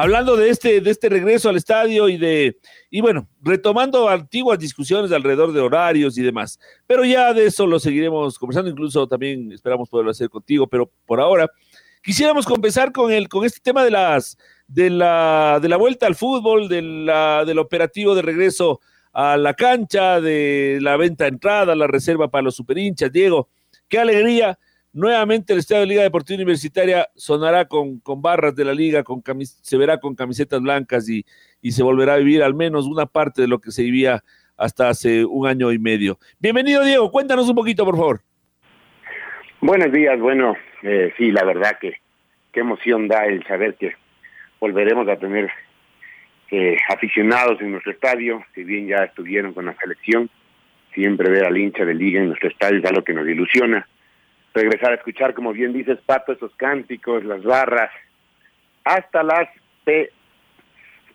Hablando 0.00 0.34
de 0.34 0.48
este, 0.48 0.80
de 0.80 0.90
este 0.90 1.10
regreso 1.10 1.50
al 1.50 1.56
estadio 1.56 2.08
y 2.08 2.16
de 2.16 2.56
y 2.88 3.02
bueno, 3.02 3.28
retomando 3.42 4.08
antiguas 4.08 4.58
discusiones 4.58 5.12
alrededor 5.12 5.52
de 5.52 5.60
horarios 5.60 6.16
y 6.16 6.22
demás. 6.22 6.58
Pero 6.86 7.04
ya 7.04 7.34
de 7.34 7.44
eso 7.44 7.66
lo 7.66 7.78
seguiremos 7.78 8.38
conversando, 8.38 8.70
incluso 8.70 9.06
también 9.06 9.52
esperamos 9.52 9.90
poderlo 9.90 10.10
hacer 10.10 10.30
contigo, 10.30 10.66
pero 10.66 10.90
por 11.04 11.20
ahora 11.20 11.50
quisiéramos 12.02 12.46
comenzar 12.46 12.92
con 12.92 13.12
el, 13.12 13.28
con 13.28 13.44
este 13.44 13.60
tema 13.60 13.84
de 13.84 13.90
las 13.90 14.38
de 14.66 14.88
la, 14.88 15.58
de 15.60 15.68
la 15.68 15.76
vuelta 15.76 16.06
al 16.06 16.14
fútbol, 16.14 16.70
de 16.70 16.80
la, 16.80 17.44
del 17.44 17.58
operativo 17.58 18.14
de 18.14 18.22
regreso 18.22 18.80
a 19.12 19.36
la 19.36 19.52
cancha, 19.52 20.18
de 20.22 20.78
la 20.80 20.96
venta 20.96 21.24
de 21.24 21.30
entrada, 21.30 21.74
la 21.74 21.86
reserva 21.86 22.30
para 22.30 22.44
los 22.44 22.56
superhinchas. 22.56 23.12
Diego, 23.12 23.50
qué 23.86 23.98
alegría. 23.98 24.58
Nuevamente 24.92 25.52
el 25.52 25.60
Estadio 25.60 25.82
de 25.82 25.86
Liga 25.86 26.02
Deportiva 26.02 26.38
Universitaria 26.38 27.08
sonará 27.14 27.66
con, 27.66 28.00
con 28.00 28.20
barras 28.20 28.56
de 28.56 28.64
la 28.64 28.74
liga, 28.74 29.04
con 29.04 29.22
se 29.44 29.76
verá 29.76 29.98
con 29.98 30.16
camisetas 30.16 30.60
blancas 30.60 31.08
y, 31.08 31.24
y 31.62 31.70
se 31.70 31.84
volverá 31.84 32.14
a 32.14 32.16
vivir 32.16 32.42
al 32.42 32.54
menos 32.54 32.86
una 32.86 33.06
parte 33.06 33.42
de 33.42 33.46
lo 33.48 33.60
que 33.60 33.70
se 33.70 33.84
vivía 33.84 34.24
hasta 34.56 34.88
hace 34.88 35.24
un 35.24 35.46
año 35.46 35.70
y 35.70 35.78
medio. 35.78 36.18
Bienvenido, 36.40 36.84
Diego. 36.84 37.08
Cuéntanos 37.12 37.48
un 37.48 37.54
poquito, 37.54 37.84
por 37.84 37.96
favor. 37.96 38.20
Buenos 39.60 39.92
días. 39.92 40.18
Bueno, 40.18 40.56
eh, 40.82 41.12
sí, 41.16 41.30
la 41.30 41.44
verdad 41.44 41.78
que 41.80 41.94
qué 42.52 42.60
emoción 42.60 43.06
da 43.06 43.26
el 43.26 43.46
saber 43.46 43.76
que 43.76 43.94
volveremos 44.58 45.08
a 45.08 45.16
tener 45.16 45.50
eh, 46.50 46.76
aficionados 46.88 47.60
en 47.60 47.70
nuestro 47.70 47.92
estadio, 47.92 48.44
si 48.56 48.64
bien 48.64 48.88
ya 48.88 49.04
estuvieron 49.04 49.54
con 49.54 49.66
la 49.66 49.76
selección, 49.76 50.28
siempre 50.94 51.30
ver 51.30 51.44
al 51.44 51.56
hincha 51.56 51.84
de 51.84 51.94
liga 51.94 52.18
en 52.20 52.26
nuestro 52.26 52.48
estadio 52.48 52.80
es 52.80 52.84
algo 52.84 53.04
que 53.04 53.14
nos 53.14 53.28
ilusiona. 53.28 53.86
Regresar 54.52 54.92
a 54.92 54.96
escuchar, 54.96 55.34
como 55.34 55.52
bien 55.52 55.72
dices, 55.72 55.98
Pato, 56.04 56.32
esos 56.32 56.54
cánticos, 56.56 57.24
las 57.24 57.42
barras, 57.42 57.90
hasta 58.84 59.22
las 59.22 59.48
P 59.84 60.10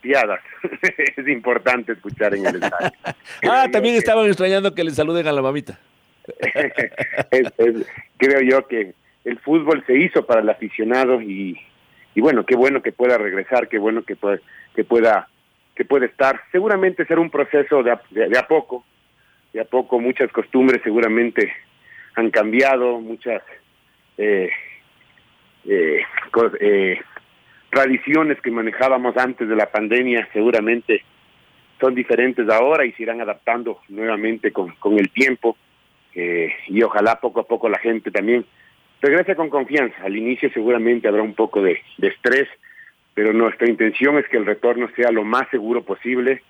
es 1.18 1.28
importante 1.28 1.94
escuchar 1.94 2.36
en 2.36 2.46
el 2.46 2.56
estadio. 2.56 2.92
ah, 3.50 3.68
también 3.72 3.96
estaban 3.96 4.26
extrañando 4.28 4.74
que 4.74 4.84
le 4.84 4.92
saluden 4.92 5.28
a 5.28 5.32
la 5.32 5.42
mamita. 5.42 5.80
creo 8.18 8.42
yo 8.42 8.68
que 8.68 8.94
el 9.24 9.40
fútbol 9.40 9.84
se 9.86 9.98
hizo 9.98 10.26
para 10.26 10.42
el 10.42 10.50
aficionado 10.50 11.22
y, 11.22 11.60
y 12.14 12.22
bueno, 12.22 12.46
qué 12.46 12.56
bueno 12.56 12.82
que 12.82 12.92
pueda 12.92 13.18
regresar, 13.18 13.68
qué 13.68 13.78
bueno 13.78 14.04
que, 14.04 14.16
pueda 14.16 14.40
que 14.76 14.84
pueda 14.84 15.28
que 15.76 15.86
puede 15.86 16.06
estar. 16.06 16.42
Seguramente 16.52 17.06
será 17.06 17.20
un 17.20 17.30
proceso 17.30 17.84
de 17.84 17.92
a, 17.92 18.02
de, 18.10 18.38
a 18.38 18.48
poco, 18.48 18.86
de 19.52 19.60
a 19.60 19.66
poco 19.66 20.00
muchas 20.00 20.32
costumbres 20.32 20.82
seguramente 20.84 21.52
han 22.16 22.32
cambiado, 22.32 23.00
muchas 23.00 23.42
eh, 24.18 24.50
eh, 25.66 26.02
eh, 26.60 27.00
tradiciones 27.70 28.40
que 28.42 28.52
manejábamos 28.52 29.18
antes 29.18 29.48
de 29.48 29.56
la 29.56 29.72
pandemia 29.72 30.28
seguramente 30.32 31.04
son 31.80 31.94
diferentes 31.94 32.48
ahora 32.50 32.86
y 32.86 32.94
se 32.94 33.04
irán 33.04 33.22
adaptando 33.22 33.82
nuevamente 33.90 34.52
con, 34.52 34.76
con 34.76 34.98
el 34.98 35.10
tiempo 35.10 35.58
eh, 36.14 36.54
y 36.68 36.82
ojalá 36.82 37.20
poco 37.20 37.42
a 37.42 37.48
poco 37.48 37.68
la 37.68 37.80
gente 37.80 38.10
también 38.10 38.46
regrese 39.02 39.36
con 39.36 39.50
confianza. 39.50 39.96
Al 40.04 40.16
inicio 40.16 40.50
seguramente 40.54 41.08
habrá 41.08 41.22
un 41.22 41.34
poco 41.36 41.62
de, 41.62 41.82
estrés, 42.02 42.48
pero 43.14 43.34
nuestra 43.34 43.70
intención 43.70 44.18
es 44.18 44.28
que 44.30 44.38
el 44.38 44.46
retorno 44.46 44.90
sea 44.96 45.12
lo 45.12 45.26
más 45.26 45.50
seguro 45.50 45.84
posible, 45.84 46.42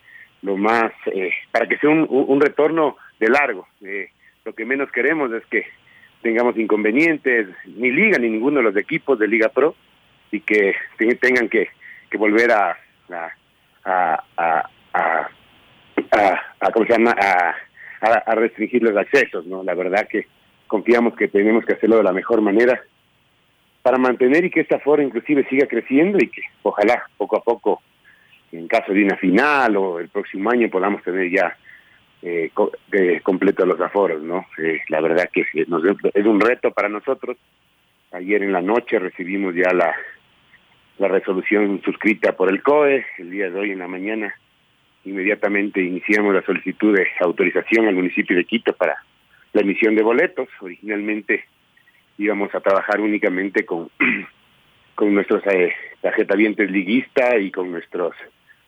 lo 0.43 0.55
más 0.57 0.91
eh, 1.07 1.31
para 1.51 1.67
que 1.67 1.77
sea 1.77 1.89
un, 1.89 2.05
un 2.09 2.39
retorno 2.39 2.97
de 3.19 3.29
largo. 3.29 3.67
Eh, 3.81 4.09
lo 4.45 4.53
que 4.53 4.65
menos 4.65 4.91
queremos 4.91 5.33
es 5.33 5.43
que 5.47 5.65
tengamos 6.21 6.57
inconvenientes, 6.57 7.47
ni 7.65 7.91
Liga 7.91 8.19
ni 8.19 8.29
ninguno 8.29 8.57
de 8.57 8.63
los 8.63 8.77
equipos 8.77 9.17
de 9.19 9.27
Liga 9.27 9.49
Pro, 9.49 9.75
y 10.31 10.39
que 10.39 10.75
tengan 11.19 11.49
que, 11.49 11.69
volver 12.17 12.49
a 12.51 12.77
a, 13.85 14.69
¿cómo 16.73 16.85
se 16.85 16.93
llama? 16.93 17.15
A, 17.19 18.35
restringir 18.35 18.83
los 18.83 18.95
accesos, 18.95 19.45
¿no? 19.45 19.63
La 19.63 19.73
verdad 19.73 20.07
que 20.07 20.27
confiamos 20.67 21.15
que 21.15 21.27
tenemos 21.27 21.65
que 21.65 21.73
hacerlo 21.73 21.97
de 21.97 22.03
la 22.03 22.13
mejor 22.13 22.41
manera 22.41 22.81
para 23.81 23.97
mantener 23.97 24.45
y 24.45 24.49
que 24.49 24.61
esta 24.61 24.79
foro 24.79 25.01
inclusive 25.01 25.45
siga 25.49 25.67
creciendo 25.67 26.17
y 26.19 26.27
que 26.29 26.41
ojalá 26.63 27.03
poco 27.17 27.37
a 27.37 27.43
poco, 27.43 27.81
en 28.51 28.67
caso 28.67 28.93
de 28.93 29.03
una 29.03 29.17
final 29.17 29.75
o 29.75 29.99
el 29.99 30.09
próximo 30.09 30.49
año, 30.49 30.69
podamos 30.69 31.03
tener 31.03 31.29
ya 31.31 31.57
eh, 32.27 32.51
completos 33.21 33.67
los 33.67 33.79
aforos, 33.79 34.21
¿no? 34.23 34.47
Eh, 34.57 34.81
la 34.89 34.99
verdad 34.99 35.29
que 35.31 35.45
nos, 35.67 35.83
es 36.11 36.25
un 36.25 36.41
reto 36.41 36.71
para 36.71 36.89
nosotros. 36.89 37.37
Ayer 38.11 38.41
en 38.41 38.51
la 38.51 38.61
noche 38.61 38.97
recibimos 38.97 39.53
ya 39.53 39.71
la, 39.73 39.95
la 40.97 41.07
resolución 41.07 41.81
suscrita 41.85 42.35
por 42.35 42.49
el 42.49 42.63
COE. 42.63 43.05
El 43.19 43.29
día 43.29 43.51
de 43.51 43.59
hoy 43.59 43.71
en 43.71 43.79
la 43.79 43.87
mañana 43.87 44.33
inmediatamente 45.03 45.81
iniciamos 45.83 46.33
la 46.33 46.41
solicitud 46.41 46.95
de 46.97 47.07
autorización 47.19 47.87
al 47.87 47.93
municipio 47.93 48.35
de 48.35 48.45
Quito 48.45 48.73
para 48.73 48.95
la 49.53 49.61
emisión 49.61 49.95
de 49.95 50.01
boletos. 50.01 50.49
Originalmente 50.61 51.45
íbamos 52.17 52.55
a 52.55 52.59
trabajar 52.59 53.01
únicamente 53.01 53.67
con, 53.67 53.91
con 54.95 55.13
nuestros 55.13 55.45
eh, 55.45 55.73
tarjetavientes 56.01 56.71
liguista 56.71 57.37
y 57.37 57.51
con 57.51 57.71
nuestros 57.71 58.15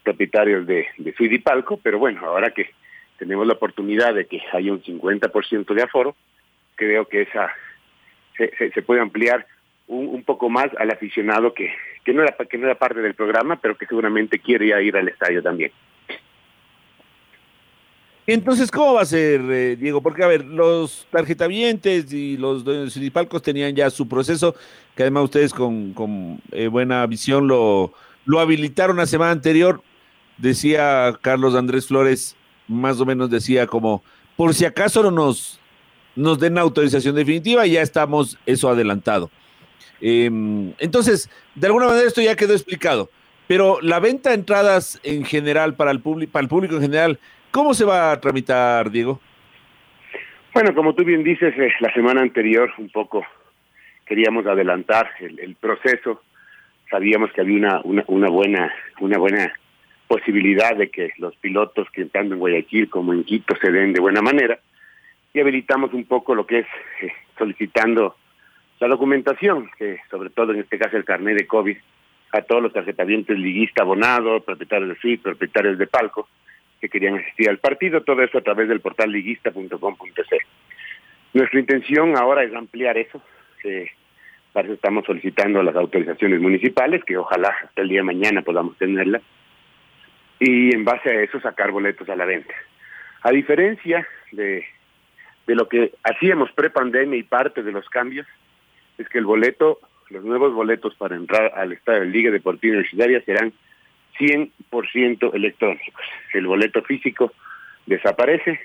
propietarios 0.04 0.68
de, 0.68 0.86
de 1.00 1.14
Suidipalco, 1.14 1.80
pero 1.82 1.98
bueno, 1.98 2.24
ahora 2.24 2.52
que 2.52 2.70
tenemos 3.18 3.46
la 3.48 3.54
oportunidad 3.54 4.14
de 4.14 4.26
que 4.26 4.42
haya 4.54 4.72
un 4.72 4.82
50% 4.82 5.74
de 5.74 5.84
aforo, 5.84 6.16
creo 6.76 7.08
que 7.08 7.24
esa 7.24 7.52
se, 8.38 8.82
puede 8.84 9.02
ampliar 9.02 9.48
un, 9.88 10.24
poco 10.24 10.50
más 10.50 10.68
al 10.78 10.92
aficionado 10.92 11.54
que, 11.54 11.72
que, 12.04 12.14
no 12.14 12.22
era, 12.22 12.36
que 12.36 12.58
no 12.58 12.66
era 12.66 12.78
parte 12.78 13.02
del 13.02 13.16
programa, 13.16 13.60
pero 13.60 13.78
que 13.78 13.86
seguramente 13.86 14.40
quiere 14.40 14.84
ir 14.84 14.96
al 14.96 15.08
estadio 15.08 15.42
también. 15.42 15.72
Entonces, 18.30 18.70
¿cómo 18.70 18.96
va 18.96 19.04
a 19.04 19.06
ser, 19.06 19.40
eh, 19.50 19.78
Diego? 19.78 20.02
Porque, 20.02 20.22
a 20.22 20.28
ver, 20.28 20.44
los 20.44 21.08
tarjetavientes 21.10 22.12
y 22.12 22.36
los 22.36 22.66
dueños 22.66 23.00
palcos 23.14 23.42
tenían 23.42 23.74
ya 23.74 23.90
su 23.90 24.10
proceso, 24.10 24.54
que 24.96 25.04
además 25.04 25.24
ustedes 25.24 25.54
con, 25.54 25.94
con 25.94 26.42
eh, 26.52 26.68
buena 26.68 27.06
visión 27.08 27.48
lo, 27.48 27.94
lo 28.26 28.42
habilitaron 28.42 28.98
la 28.98 29.06
semana 29.06 29.32
anterior. 29.32 29.82
Decía 30.38 31.18
Carlos 31.22 31.56
Andrés 31.56 31.88
Flores, 31.88 32.36
más 32.68 33.00
o 33.00 33.06
menos 33.06 33.30
decía 33.30 33.68
como, 33.68 34.04
por 34.36 34.54
si 34.54 34.66
acaso 34.66 35.04
no 35.04 35.12
nos, 35.12 35.60
nos 36.16 36.40
den 36.40 36.58
autorización 36.58 37.16
definitiva, 37.16 37.66
ya 37.66 37.82
estamos 37.82 38.38
eso 38.46 38.70
adelantado. 38.70 39.30
Eh, 40.02 40.30
entonces, 40.80 41.30
de 41.56 41.68
alguna 41.68 41.88
manera 41.88 42.08
esto 42.08 42.22
ya 42.22 42.36
quedó 42.36 42.54
explicado, 42.54 43.10
pero 43.48 43.80
la 43.82 44.00
venta 44.00 44.30
de 44.30 44.36
entradas 44.36 45.00
en 45.04 45.26
general 45.26 45.76
para 45.76 45.92
el, 45.92 46.02
para 46.02 46.44
el 46.44 46.50
público 46.50 46.76
en 46.76 46.82
general, 46.82 47.20
¿cómo 47.52 47.74
se 47.74 47.86
va 47.86 48.12
a 48.12 48.20
tramitar, 48.20 48.92
Diego? 48.92 49.20
Bueno, 50.54 50.74
como 50.74 50.96
tú 50.96 51.04
bien 51.04 51.24
dices, 51.24 51.54
eh, 51.58 51.72
la 51.80 51.94
semana 51.94 52.22
anterior 52.22 52.72
un 52.78 52.90
poco 52.90 53.24
queríamos 54.06 54.46
adelantar 54.46 55.12
el, 55.20 55.40
el 55.40 55.56
proceso, 55.56 56.24
sabíamos 56.90 57.32
que 57.32 57.42
había 57.42 57.82
una, 57.84 58.04
una, 58.08 58.30
buena 58.30 58.74
una 59.00 59.18
buena 59.18 59.54
posibilidad 60.08 60.76
de 60.76 60.90
que 60.90 61.12
los 61.18 61.36
pilotos 61.38 61.90
que 61.92 62.06
tanto 62.06 62.34
en 62.34 62.40
Guayaquil 62.40 62.90
como 62.90 63.14
en 63.14 63.24
Quito 63.24 63.56
se 63.62 63.72
den 63.72 63.94
de 63.94 64.00
buena 64.00 64.22
manera. 64.22 64.60
Y 65.34 65.40
habilitamos 65.40 65.94
un 65.94 66.06
poco 66.06 66.34
lo 66.34 66.46
que 66.46 66.60
es 66.60 66.68
eh, 67.02 67.12
solicitando 67.38 68.16
la 68.80 68.88
documentación, 68.88 69.70
que 69.78 70.00
sobre 70.10 70.30
todo 70.30 70.54
en 70.54 70.60
este 70.60 70.78
caso 70.78 70.98
el 70.98 71.06
carnet 71.06 71.38
de 71.38 71.48
COVID, 71.48 71.78
a 72.32 72.42
todos 72.42 72.62
los 72.62 72.74
tarjetavientes 72.74 73.38
liguista 73.38 73.84
abonado, 73.84 74.42
propietarios 74.42 74.90
de 74.90 74.96
suite, 74.96 75.24
propietarios 75.24 75.78
de 75.78 75.88
palco, 75.88 76.28
que 76.80 76.90
querían 76.90 77.16
asistir 77.16 77.50
al 77.50 77.58
partido, 77.58 78.04
todo 78.04 78.22
eso 78.22 78.38
a 78.38 78.42
través 78.42 78.68
del 78.68 78.82
portal 78.82 79.12
liguista.com.c. 79.12 80.38
Nuestra 81.34 81.60
intención 81.60 82.18
ahora 82.18 82.44
es 82.44 82.54
ampliar 82.54 82.98
eso, 82.98 83.22
eh, 83.64 83.90
Para 84.54 84.68
eso 84.68 84.76
estamos 84.76 85.06
solicitando 85.06 85.62
las 85.64 85.76
autorizaciones 85.76 86.40
municipales, 86.40 87.04
que 87.04 87.18
ojalá 87.18 87.50
hasta 87.64 87.82
el 87.82 87.90
día 87.90 88.00
de 88.00 88.04
mañana 88.04 88.42
podamos 88.42 88.78
tenerlas, 88.78 89.22
y 90.40 90.74
en 90.74 90.84
base 90.84 91.10
a 91.10 91.22
eso 91.22 91.40
sacar 91.40 91.72
boletos 91.72 92.08
a 92.10 92.16
la 92.16 92.26
venta. 92.26 92.54
A 93.24 93.32
diferencia 93.32 94.08
de, 94.32 94.66
de 95.48 95.56
lo 95.56 95.68
que 95.68 95.94
hacíamos 96.04 96.52
pre-pandemia 96.52 97.18
y 97.18 97.24
parte 97.24 97.64
de 97.64 97.72
los 97.72 97.88
cambios, 97.90 98.28
es 98.98 99.08
que 99.10 99.18
el 99.18 99.26
boleto, 99.26 99.80
los 100.10 100.24
nuevos 100.24 100.54
boletos 100.54 100.96
para 100.96 101.16
entrar 101.16 101.54
al 101.56 101.74
estadio 101.74 102.02
de 102.02 102.08
Liga 102.08 102.32
Deportiva 102.32 102.74
Universitaria 102.74 103.22
serán 103.22 103.54
100% 104.20 105.34
electrónicos. 105.34 106.06
El 106.34 106.48
boleto 106.48 106.82
físico 106.84 107.32
desaparece, 107.86 108.60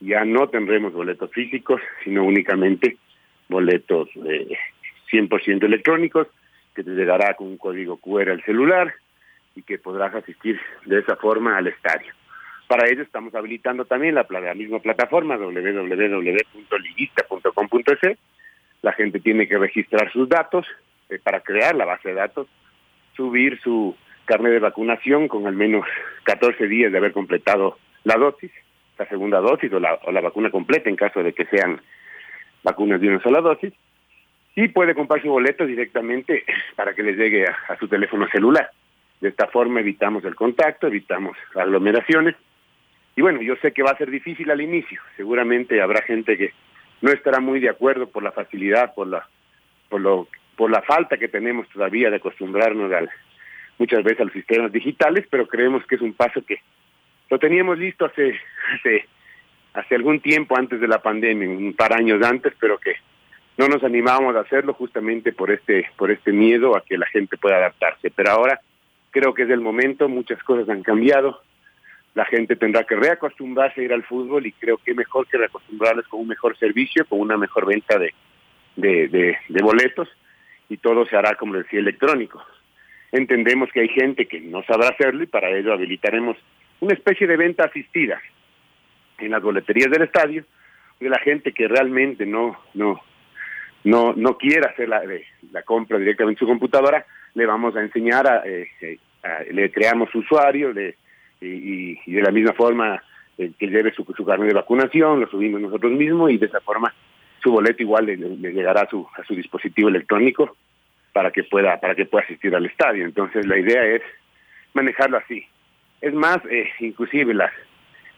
ya 0.00 0.24
no 0.24 0.48
tendremos 0.48 0.92
boletos 0.92 1.30
físicos, 1.32 1.80
sino 2.04 2.24
únicamente 2.24 2.96
boletos 3.48 4.08
eh, 4.28 4.56
100% 5.10 5.64
electrónicos, 5.64 6.28
que 6.74 6.84
te 6.84 6.90
llegará 6.90 7.34
con 7.34 7.48
un 7.48 7.56
código 7.56 7.96
QR 7.96 8.30
al 8.30 8.44
celular 8.44 8.94
y 9.58 9.62
que 9.62 9.78
podrás 9.78 10.14
asistir 10.14 10.60
de 10.86 11.00
esa 11.00 11.16
forma 11.16 11.56
al 11.56 11.66
estadio. 11.66 12.12
Para 12.68 12.88
ello 12.88 13.02
estamos 13.02 13.34
habilitando 13.34 13.86
también 13.86 14.14
la, 14.14 14.24
la 14.30 14.54
misma 14.54 14.78
plataforma 14.78 15.36
www.liguista.com.es. 15.36 18.18
La 18.82 18.92
gente 18.92 19.18
tiene 19.20 19.48
que 19.48 19.58
registrar 19.58 20.12
sus 20.12 20.28
datos 20.28 20.66
eh, 21.08 21.18
para 21.22 21.40
crear 21.40 21.74
la 21.74 21.86
base 21.86 22.10
de 22.10 22.14
datos, 22.14 22.46
subir 23.16 23.58
su 23.62 23.96
carnet 24.26 24.52
de 24.52 24.60
vacunación 24.60 25.26
con 25.26 25.46
al 25.46 25.54
menos 25.54 25.86
14 26.24 26.68
días 26.68 26.92
de 26.92 26.98
haber 26.98 27.12
completado 27.12 27.78
la 28.04 28.16
dosis, 28.16 28.52
la 28.98 29.08
segunda 29.08 29.40
dosis 29.40 29.72
o 29.72 29.80
la, 29.80 30.20
vacuna 30.20 30.50
completa 30.50 30.88
en 30.88 30.96
caso 30.96 31.22
de 31.22 31.32
que 31.32 31.46
sean 31.46 31.80
vacunas 32.62 33.00
de 33.00 33.08
una 33.08 33.22
sola 33.22 33.40
dosis, 33.40 33.72
y 34.54 34.68
puede 34.68 34.94
comprar 34.94 35.22
su 35.22 35.28
boleto 35.28 35.66
directamente 35.66 36.44
para 36.76 36.94
que 36.94 37.02
les 37.02 37.16
llegue 37.16 37.46
a, 37.46 37.76
su 37.78 37.88
teléfono 37.88 38.28
celular. 38.28 38.70
De 39.20 39.28
esta 39.28 39.46
forma 39.48 39.80
evitamos 39.80 40.24
el 40.24 40.34
contacto, 40.34 40.86
evitamos 40.86 41.36
aglomeraciones. 41.54 42.36
Y 43.16 43.22
bueno, 43.22 43.42
yo 43.42 43.56
sé 43.56 43.72
que 43.72 43.82
va 43.82 43.90
a 43.90 43.98
ser 43.98 44.10
difícil 44.10 44.50
al 44.50 44.60
inicio. 44.60 45.00
Seguramente 45.16 45.80
habrá 45.82 46.02
gente 46.02 46.36
que 46.36 46.52
no 47.00 47.10
estará 47.10 47.40
muy 47.40 47.60
de 47.60 47.68
acuerdo 47.68 48.08
por 48.08 48.22
la 48.22 48.32
facilidad, 48.32 48.94
por 48.94 49.08
la, 49.08 49.26
por 49.88 50.00
lo, 50.00 50.28
por 50.56 50.70
la 50.70 50.82
falta 50.82 51.16
que 51.16 51.28
tenemos 51.28 51.68
todavía 51.68 52.10
de 52.10 52.16
acostumbrarnos 52.16 52.92
al, 52.92 53.10
muchas 53.78 54.02
veces 54.02 54.20
a 54.20 54.24
los 54.24 54.32
sistemas 54.32 54.72
digitales, 54.72 55.26
pero 55.30 55.46
creemos 55.46 55.84
que 55.86 55.96
es 55.96 56.00
un 56.00 56.12
paso 56.12 56.44
que 56.44 56.60
lo 57.30 57.38
teníamos 57.38 57.78
listo 57.78 58.04
hace, 58.04 58.38
hace, 58.74 59.06
hace 59.74 59.94
algún 59.94 60.20
tiempo 60.20 60.56
antes 60.56 60.80
de 60.80 60.88
la 60.88 61.00
pandemia, 61.00 61.48
un 61.48 61.74
par 61.74 61.92
años 61.92 62.22
antes, 62.22 62.52
pero 62.58 62.78
que 62.78 62.94
no 63.56 63.68
nos 63.68 63.82
animábamos 63.82 64.36
a 64.36 64.40
hacerlo 64.40 64.74
justamente 64.74 65.32
por 65.32 65.50
este, 65.50 65.90
por 65.96 66.10
este 66.10 66.32
miedo 66.32 66.76
a 66.76 66.84
que 66.84 66.96
la 66.96 67.06
gente 67.06 67.36
pueda 67.36 67.56
adaptarse. 67.56 68.10
Pero 68.10 68.30
ahora 68.30 68.60
creo 69.10 69.34
que 69.34 69.42
es 69.42 69.50
el 69.50 69.60
momento, 69.60 70.08
muchas 70.08 70.42
cosas 70.42 70.68
han 70.68 70.82
cambiado, 70.82 71.40
la 72.14 72.24
gente 72.24 72.56
tendrá 72.56 72.84
que 72.84 72.96
reacostumbrarse 72.96 73.80
a 73.80 73.84
ir 73.84 73.92
al 73.92 74.02
fútbol 74.02 74.44
y 74.46 74.52
creo 74.52 74.78
que 74.78 74.94
mejor 74.94 75.26
que 75.28 75.38
reacostumbrarles 75.38 76.06
con 76.08 76.20
un 76.20 76.28
mejor 76.28 76.58
servicio, 76.58 77.06
con 77.06 77.20
una 77.20 77.36
mejor 77.36 77.66
venta 77.66 77.98
de, 77.98 78.12
de, 78.76 79.62
boletos 79.62 80.08
y 80.68 80.78
todo 80.78 81.06
se 81.06 81.16
hará, 81.16 81.34
como 81.36 81.54
decía, 81.54 81.78
electrónico. 81.78 82.42
Entendemos 83.12 83.70
que 83.72 83.82
hay 83.82 83.88
gente 83.88 84.26
que 84.26 84.40
no 84.40 84.62
sabrá 84.64 84.88
hacerlo 84.88 85.22
y 85.22 85.26
para 85.26 85.50
ello 85.50 85.72
habilitaremos 85.72 86.36
una 86.80 86.94
especie 86.94 87.26
de 87.26 87.36
venta 87.36 87.64
asistida 87.64 88.20
en 89.18 89.30
las 89.30 89.42
boleterías 89.42 89.90
del 89.90 90.02
estadio 90.02 90.44
de 90.98 91.08
la 91.08 91.18
gente 91.20 91.52
que 91.52 91.68
realmente 91.68 92.26
no 92.26 92.58
no 92.74 93.00
no 93.84 94.12
no 94.14 94.36
quiera 94.36 94.70
hacer 94.70 94.88
la, 94.88 95.02
la 95.52 95.62
compra 95.62 95.98
directamente 95.98 96.38
en 96.40 96.46
su 96.46 96.46
computadora 96.46 97.06
le 97.38 97.46
vamos 97.46 97.74
a 97.76 97.80
enseñar 97.80 98.26
a, 98.26 98.42
eh, 98.44 98.68
a 99.22 99.42
le 99.50 99.70
creamos 99.70 100.10
su 100.10 100.18
usuario 100.18 100.72
le, 100.72 100.96
y, 101.40 101.94
de 102.10 102.22
la 102.22 102.30
misma 102.30 102.52
forma 102.52 103.02
eh, 103.38 103.52
que 103.58 103.66
lleve 103.68 103.92
su, 103.92 104.04
su 104.16 104.24
carnet 104.24 104.48
de 104.48 104.54
vacunación 104.54 105.20
lo 105.20 105.28
subimos 105.28 105.60
nosotros 105.60 105.92
mismos 105.92 106.30
y 106.30 106.38
de 106.38 106.46
esa 106.46 106.60
forma 106.60 106.92
su 107.42 107.52
boleto 107.52 107.82
igual 107.82 108.06
le, 108.06 108.16
le 108.16 108.52
llegará 108.52 108.82
a 108.82 108.90
su 108.90 109.06
a 109.16 109.24
su 109.24 109.34
dispositivo 109.34 109.88
electrónico 109.88 110.56
para 111.12 111.30
que 111.30 111.44
pueda 111.44 111.80
para 111.80 111.94
que 111.94 112.06
pueda 112.06 112.24
asistir 112.24 112.54
al 112.54 112.66
estadio 112.66 113.04
entonces 113.04 113.46
la 113.46 113.58
idea 113.58 113.84
es 113.86 114.02
manejarlo 114.74 115.16
así 115.16 115.46
es 116.00 116.14
más, 116.14 116.38
eh, 116.50 116.68
inclusive 116.80 117.34
la, 117.34 117.50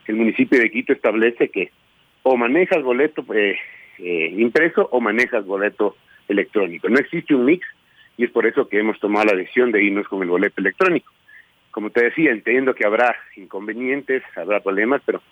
el 0.07 0.17
municipio 0.17 0.59
de 0.59 0.71
Quito 0.71 0.93
establece 0.93 1.49
que 1.49 1.71
o 2.23 2.37
manejas 2.37 2.83
boleto 2.83 3.25
eh, 3.35 3.57
eh, 3.99 4.35
impreso 4.37 4.89
o 4.93 5.01
manejas 5.01 5.47
boleto 5.47 5.97
electrónico. 6.29 6.89
No 6.89 6.99
existe 6.99 7.35
un 7.35 7.47
mix 7.47 7.67
y 8.21 8.25
es 8.25 8.31
por 8.33 8.45
eso 8.45 8.69
que 8.69 8.79
hemos 8.79 9.01
tomado 9.01 9.29
la 9.33 9.35
decisión 9.35 9.73
de 9.73 9.83
irnos 9.83 10.07
con 10.07 10.21
el 10.21 10.29
boleto 10.29 10.61
electrónico. 10.61 11.11
Como 11.71 11.89
te 11.89 12.05
decía, 12.05 12.33
entiendo 12.33 12.75
que 12.75 12.85
habrá 12.85 13.17
inconvenientes, 13.35 14.23
habrá 14.37 14.61
problemas, 14.61 15.01
pero 15.07 15.23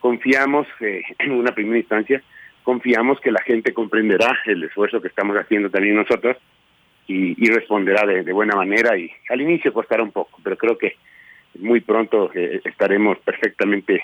confiamos 0.00 0.66
eh, 0.80 1.02
en 1.20 1.30
una 1.30 1.54
primera 1.54 1.78
instancia, 1.78 2.20
confiamos 2.64 3.20
que 3.20 3.30
la 3.30 3.40
gente 3.42 3.72
comprenderá 3.72 4.36
el 4.46 4.64
esfuerzo 4.64 5.00
que 5.00 5.06
estamos 5.06 5.36
haciendo 5.36 5.70
también 5.70 5.94
nosotros 5.94 6.36
y, 7.06 7.48
responderá 7.48 8.04
de, 8.06 8.32
buena 8.32 8.56
manera 8.56 8.98
y 8.98 9.08
al 9.28 9.40
inicio 9.40 9.72
costará 9.72 10.02
un 10.02 10.10
poco, 10.10 10.40
pero 10.42 10.56
creo 10.56 10.76
que 10.76 10.96
muy 11.60 11.80
pronto 11.80 12.28
eh, 12.34 12.60
estaremos 12.64 13.18
perfectamente 13.20 14.02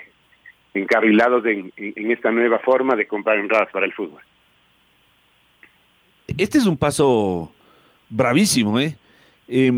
encarrilados 0.75 1.45
en, 1.45 1.73
en, 1.77 2.13
esta 2.13 2.31
nueva 2.31 2.61
forma 2.61 2.95
de 2.95 3.09
comprar 3.09 3.39
entradas 3.39 3.73
para 3.73 3.87
el 3.87 3.93
fútbol. 3.93 4.23
Este 6.37 6.59
es 6.59 6.67
un 6.67 6.77
paso 6.77 7.53
bravísimo, 8.09 8.79
¿eh? 8.81 8.97
eh, 9.49 9.73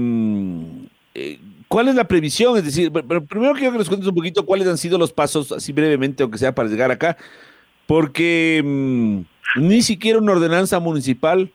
eh 1.15 1.39
¿Cuál 1.71 1.87
es 1.87 1.95
la 1.95 2.09
previsión? 2.09 2.57
Es 2.57 2.65
decir, 2.65 2.91
pero 2.91 3.25
primero 3.25 3.55
quiero 3.55 3.71
que 3.71 3.79
nos 3.79 3.89
cuentes 3.89 4.09
un 4.09 4.15
poquito 4.17 4.45
cuáles 4.45 4.67
han 4.67 4.77
sido 4.77 4.99
los 4.99 5.13
pasos, 5.13 5.53
así 5.53 5.73
brevemente, 5.73 6.25
aunque 6.25 6.37
sea 6.37 6.53
para 6.53 6.69
llegar 6.69 6.91
acá, 6.91 7.17
porque 7.87 8.61
mmm, 8.65 9.21
ni 9.55 9.81
siquiera 9.83 10.19
una 10.19 10.33
ordenanza 10.33 10.81
municipal 10.81 11.53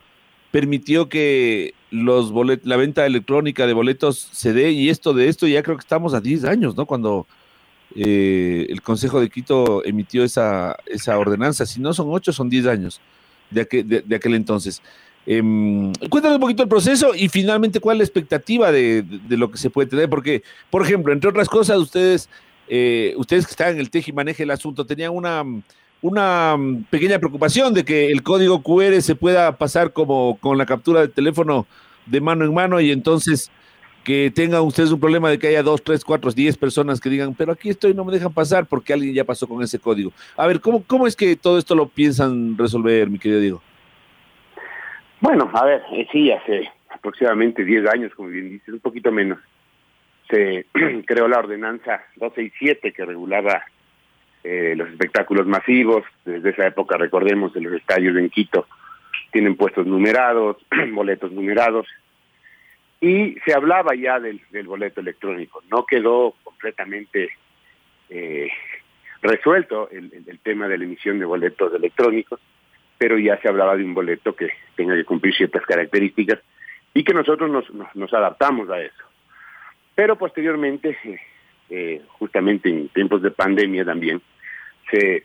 permitió 0.50 1.10
que 1.10 1.74
los 1.90 2.32
bolet 2.32 2.64
la 2.64 2.78
venta 2.78 3.04
electrónica 3.04 3.66
de 3.66 3.74
boletos 3.74 4.30
se 4.32 4.54
dé 4.54 4.70
y 4.70 4.88
esto 4.88 5.12
de 5.12 5.28
esto 5.28 5.46
ya 5.46 5.62
creo 5.62 5.76
que 5.76 5.82
estamos 5.82 6.14
a 6.14 6.22
10 6.22 6.44
años, 6.44 6.74
¿no? 6.76 6.86
Cuando 6.86 7.26
eh, 7.94 8.66
el 8.70 8.80
Consejo 8.80 9.20
de 9.20 9.28
Quito 9.28 9.84
emitió 9.84 10.24
esa, 10.24 10.76
esa 10.86 11.18
ordenanza, 11.18 11.66
si 11.66 11.78
no 11.78 11.92
son 11.92 12.06
8, 12.08 12.32
son 12.32 12.48
10 12.48 12.66
años 12.68 13.02
de 13.50 13.60
aquel, 13.60 13.86
de 13.86 14.16
aquel 14.16 14.34
entonces. 14.34 14.80
Eh, 15.26 15.42
cuéntanos 16.08 16.36
un 16.36 16.40
poquito 16.40 16.62
el 16.62 16.68
proceso 16.68 17.14
y 17.14 17.28
finalmente 17.28 17.80
cuál 17.80 17.96
es 17.96 17.98
la 17.98 18.04
expectativa 18.04 18.70
de, 18.70 19.04
lo 19.28 19.50
que 19.50 19.58
se 19.58 19.70
puede 19.70 19.88
tener, 19.88 20.08
porque, 20.08 20.42
por 20.70 20.82
ejemplo, 20.82 21.12
entre 21.12 21.30
otras 21.30 21.48
cosas, 21.48 21.78
ustedes, 21.78 22.28
eh, 22.68 23.14
ustedes 23.16 23.46
que 23.46 23.50
están 23.50 23.74
en 23.74 23.80
el 23.80 23.90
TEJ 23.90 24.08
y 24.08 24.12
manejan 24.12 24.44
el 24.44 24.50
asunto, 24.52 24.86
tenían 24.86 25.12
una 25.12 25.44
una 26.02 26.56
pequeña 26.90 27.18
preocupación 27.18 27.74
de 27.74 27.84
que 27.84 28.10
el 28.10 28.22
código 28.22 28.62
QR 28.62 29.00
se 29.00 29.14
pueda 29.14 29.56
pasar 29.56 29.92
como 29.92 30.38
con 30.40 30.58
la 30.58 30.66
captura 30.66 31.00
de 31.00 31.08
teléfono 31.08 31.66
de 32.06 32.20
mano 32.20 32.44
en 32.44 32.54
mano 32.54 32.80
y 32.80 32.92
entonces 32.92 33.50
que 34.04 34.30
tengan 34.32 34.60
ustedes 34.60 34.92
un 34.92 35.00
problema 35.00 35.30
de 35.30 35.38
que 35.38 35.48
haya 35.48 35.64
dos, 35.64 35.82
tres, 35.82 36.04
cuatro, 36.04 36.30
diez 36.30 36.56
personas 36.56 37.00
que 37.00 37.10
digan, 37.10 37.34
pero 37.34 37.50
aquí 37.50 37.70
estoy, 37.70 37.92
no 37.92 38.04
me 38.04 38.12
dejan 38.12 38.32
pasar 38.32 38.66
porque 38.66 38.92
alguien 38.92 39.12
ya 39.12 39.24
pasó 39.24 39.48
con 39.48 39.64
ese 39.64 39.80
código. 39.80 40.12
A 40.36 40.46
ver, 40.46 40.60
¿cómo, 40.60 40.84
cómo 40.86 41.08
es 41.08 41.16
que 41.16 41.34
todo 41.34 41.58
esto 41.58 41.74
lo 41.74 41.88
piensan 41.88 42.56
resolver, 42.56 43.10
mi 43.10 43.18
querido 43.18 43.40
Diego? 43.40 43.62
Bueno, 45.20 45.50
a 45.52 45.64
ver, 45.64 45.82
eh, 45.92 46.06
sí, 46.12 46.30
hace 46.30 46.70
aproximadamente 46.90 47.64
10 47.64 47.88
años, 47.88 48.14
como 48.14 48.28
bien 48.28 48.50
dices, 48.50 48.74
un 48.74 48.80
poquito 48.80 49.10
menos, 49.10 49.38
se 50.28 50.66
creó 51.06 51.28
la 51.28 51.38
ordenanza 51.38 52.04
267 52.16 52.92
que 52.92 53.04
regulaba 53.04 53.64
eh, 54.44 54.74
los 54.76 54.88
espectáculos 54.90 55.46
masivos, 55.46 56.04
desde 56.24 56.50
esa 56.50 56.66
época 56.66 56.96
recordemos 56.96 57.54
en 57.56 57.64
los 57.64 57.72
estadios 57.74 58.16
en 58.16 58.30
Quito 58.30 58.66
tienen 59.36 59.56
puestos 59.56 59.86
numerados, 59.86 60.56
boletos 60.92 61.32
numerados, 61.32 61.86
y 63.00 63.36
se 63.44 63.52
hablaba 63.52 63.94
ya 63.94 64.18
del, 64.18 64.40
boleto 64.64 65.00
electrónico, 65.00 65.62
no 65.70 65.84
quedó 65.84 66.34
completamente 66.42 67.28
eh, 68.08 68.48
resuelto 69.20 69.90
el, 69.90 70.10
el, 70.12 70.24
el, 70.26 70.38
tema 70.38 70.68
de 70.68 70.78
la 70.78 70.84
emisión 70.84 71.18
de 71.18 71.26
boletos 71.26 71.74
electrónicos, 71.74 72.40
pero 72.98 73.18
ya 73.18 73.38
se 73.40 73.48
hablaba 73.48 73.76
de 73.76 73.84
un 73.84 73.94
boleto 73.94 74.34
que 74.34 74.50
tenga 74.74 74.94
que 74.94 75.04
cumplir 75.04 75.34
ciertas 75.34 75.64
características 75.66 76.40
y 76.94 77.04
que 77.04 77.14
nosotros 77.14 77.50
nos, 77.50 77.70
nos, 77.72 77.94
nos 77.94 78.12
adaptamos 78.14 78.70
a 78.70 78.80
eso. 78.80 79.04
Pero 79.94 80.16
posteriormente, 80.16 80.96
eh, 81.04 81.20
eh, 81.70 82.02
justamente 82.18 82.68
en 82.68 82.88
tiempos 82.88 83.22
de 83.22 83.30
pandemia 83.30 83.84
también, 83.84 84.22
se, 84.90 85.24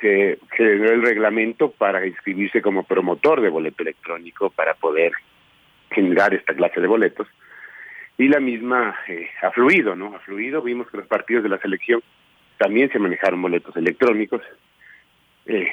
se 0.00 0.38
generó 0.52 0.94
el 0.94 1.02
reglamento 1.02 1.70
para 1.70 2.06
inscribirse 2.06 2.62
como 2.62 2.84
promotor 2.84 3.40
de 3.40 3.48
boleto 3.48 3.82
electrónico 3.82 4.50
para 4.50 4.74
poder 4.74 5.12
generar 5.90 6.34
esta 6.34 6.54
clase 6.54 6.80
de 6.80 6.86
boletos 6.86 7.28
y 8.16 8.28
la 8.28 8.40
misma 8.40 8.96
eh, 9.08 9.28
ha 9.42 9.50
fluido, 9.50 9.96
¿no? 9.96 10.14
Ha 10.14 10.20
fluido, 10.20 10.62
vimos 10.62 10.88
que 10.88 10.98
los 10.98 11.06
partidos 11.06 11.42
de 11.42 11.48
la 11.48 11.58
selección 11.58 12.02
también 12.58 12.90
se 12.92 12.98
manejaron 12.98 13.42
boletos 13.42 13.76
electrónicos, 13.76 14.40
eh, 15.46 15.72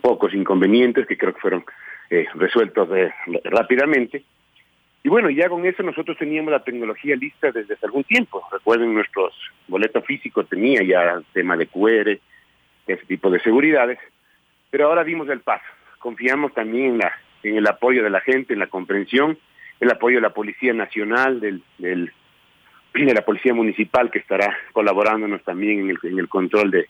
pocos 0.00 0.34
inconvenientes 0.34 1.06
que 1.06 1.16
creo 1.16 1.34
que 1.34 1.40
fueron 1.40 1.64
eh, 2.10 2.26
resueltos 2.34 2.88
eh, 2.96 3.12
rápidamente. 3.44 4.24
Y 5.02 5.08
bueno, 5.08 5.30
ya 5.30 5.48
con 5.48 5.64
eso 5.64 5.82
nosotros 5.82 6.16
teníamos 6.18 6.50
la 6.50 6.64
tecnología 6.64 7.16
lista 7.16 7.52
desde 7.52 7.74
hace 7.74 7.86
algún 7.86 8.04
tiempo. 8.04 8.42
Recuerden, 8.50 8.94
nuestros 8.94 9.32
boletos 9.68 10.04
físicos 10.04 10.48
tenía 10.48 10.82
ya 10.82 11.22
tema 11.32 11.56
de 11.56 11.66
QR, 11.66 12.18
ese 12.86 13.06
tipo 13.06 13.30
de 13.30 13.40
seguridades, 13.40 13.98
pero 14.70 14.86
ahora 14.86 15.04
dimos 15.04 15.28
el 15.28 15.40
paso. 15.40 15.64
Confiamos 15.98 16.52
también 16.54 16.92
en, 16.92 16.98
la, 16.98 17.12
en 17.42 17.56
el 17.56 17.66
apoyo 17.66 18.02
de 18.02 18.10
la 18.10 18.20
gente, 18.20 18.54
en 18.54 18.58
la 18.58 18.66
comprensión, 18.66 19.38
el 19.80 19.90
apoyo 19.90 20.16
de 20.16 20.22
la 20.22 20.34
Policía 20.34 20.72
Nacional, 20.72 21.40
del, 21.40 21.62
del 21.78 22.12
de 22.94 23.14
la 23.14 23.24
Policía 23.24 23.54
Municipal 23.54 24.10
que 24.10 24.18
estará 24.18 24.56
colaborándonos 24.72 25.42
también 25.44 25.80
en 25.80 25.90
el, 25.90 25.98
en 26.02 26.18
el 26.18 26.28
control 26.28 26.70
de, 26.70 26.88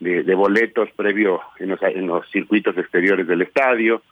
de, 0.00 0.34
boletos 0.34 0.90
previo 0.92 1.40
en 1.58 1.70
los, 1.70 1.82
en 1.82 2.06
los 2.06 2.28
circuitos 2.30 2.76
exteriores 2.78 3.26
del 3.26 3.42
estadio 3.42 4.02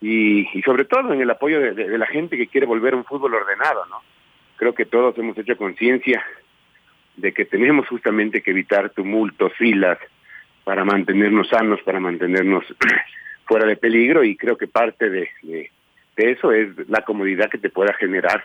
y, 0.00 0.46
sobre 0.64 0.84
todo 0.84 1.12
en 1.12 1.20
el 1.20 1.30
apoyo 1.30 1.60
de, 1.60 1.72
de, 1.72 1.98
la 1.98 2.06
gente 2.06 2.36
que 2.36 2.46
quiere 2.46 2.66
volver 2.66 2.94
a 2.94 2.96
un 2.96 3.04
fútbol 3.04 3.34
ordenado, 3.34 3.84
¿no? 3.86 4.00
Creo 4.56 4.74
que 4.74 4.86
todos 4.86 5.16
hemos 5.18 5.36
hecho 5.38 5.56
conciencia 5.56 6.24
de 7.16 7.32
que 7.32 7.44
tenemos 7.44 7.86
justamente 7.88 8.42
que 8.42 8.52
evitar 8.52 8.90
tumultos, 8.90 9.52
filas, 9.54 9.98
para 10.64 10.84
mantenernos 10.84 11.48
sanos, 11.48 11.80
para 11.82 11.98
mantenernos 11.98 12.64
fuera 13.46 13.66
de 13.66 13.76
peligro 13.76 14.22
y 14.22 14.36
creo 14.36 14.56
que 14.56 14.66
parte 14.66 15.08
de, 15.08 15.30
de, 15.42 15.70
de 16.16 16.30
eso 16.30 16.52
es 16.52 16.68
la 16.88 17.02
comodidad 17.02 17.48
que 17.50 17.58
te 17.58 17.70
pueda 17.70 17.92
generar 17.94 18.44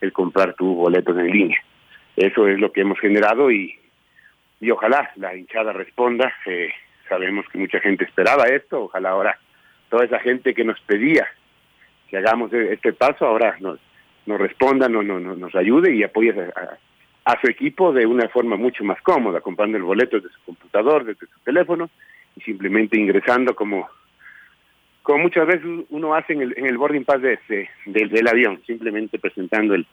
el 0.00 0.12
comprar 0.12 0.54
tus 0.54 0.74
boletos 0.74 1.18
en 1.18 1.26
línea. 1.26 1.58
Eso 2.16 2.46
es 2.46 2.58
lo 2.60 2.70
que 2.70 2.82
hemos 2.82 2.98
generado 3.00 3.50
y, 3.50 3.76
y 4.60 4.70
ojalá 4.70 5.10
la 5.16 5.34
hinchada 5.34 5.72
responda. 5.72 6.32
Eh, 6.46 6.70
sabemos 7.08 7.46
que 7.50 7.58
mucha 7.58 7.80
gente 7.80 8.04
esperaba 8.04 8.44
esto, 8.44 8.84
ojalá 8.84 9.10
ahora 9.10 9.38
toda 9.88 10.04
esa 10.04 10.18
gente 10.20 10.54
que 10.54 10.64
nos 10.64 10.80
pedía 10.80 11.28
que 12.08 12.16
hagamos 12.18 12.52
e-, 12.52 12.72
este 12.72 12.92
paso 12.92 13.26
ahora 13.26 13.56
nos, 13.60 13.78
nos 14.26 14.40
responda, 14.40 14.88
no, 14.88 15.02
no, 15.02 15.18
nos 15.20 15.54
ayude 15.54 15.94
y 15.94 16.02
apoye 16.02 16.32
a, 17.24 17.40
su 17.40 17.50
equipo 17.50 17.92
de 17.92 18.06
una 18.06 18.28
forma 18.28 18.56
mucho 18.56 18.84
más 18.84 19.00
cómoda, 19.02 19.40
comprando 19.40 19.76
el 19.76 19.82
boleto 19.82 20.16
desde 20.16 20.34
su 20.34 20.44
computador, 20.44 21.04
desde 21.04 21.26
su 21.26 21.40
teléfono 21.40 21.90
y 22.36 22.40
simplemente 22.42 22.98
ingresando 22.98 23.54
como 23.54 23.88
como 25.02 25.24
muchas 25.24 25.46
veces 25.46 25.66
uno 25.90 26.14
hace 26.14 26.32
en 26.32 26.40
el, 26.40 26.54
en 26.56 26.64
el 26.64 26.78
boarding 26.78 27.04
pass 27.04 27.20
de, 27.20 27.38
del 27.84 28.26
avión, 28.26 28.62
simplemente 28.66 29.18
presentando 29.18 29.74
el, 29.74 29.86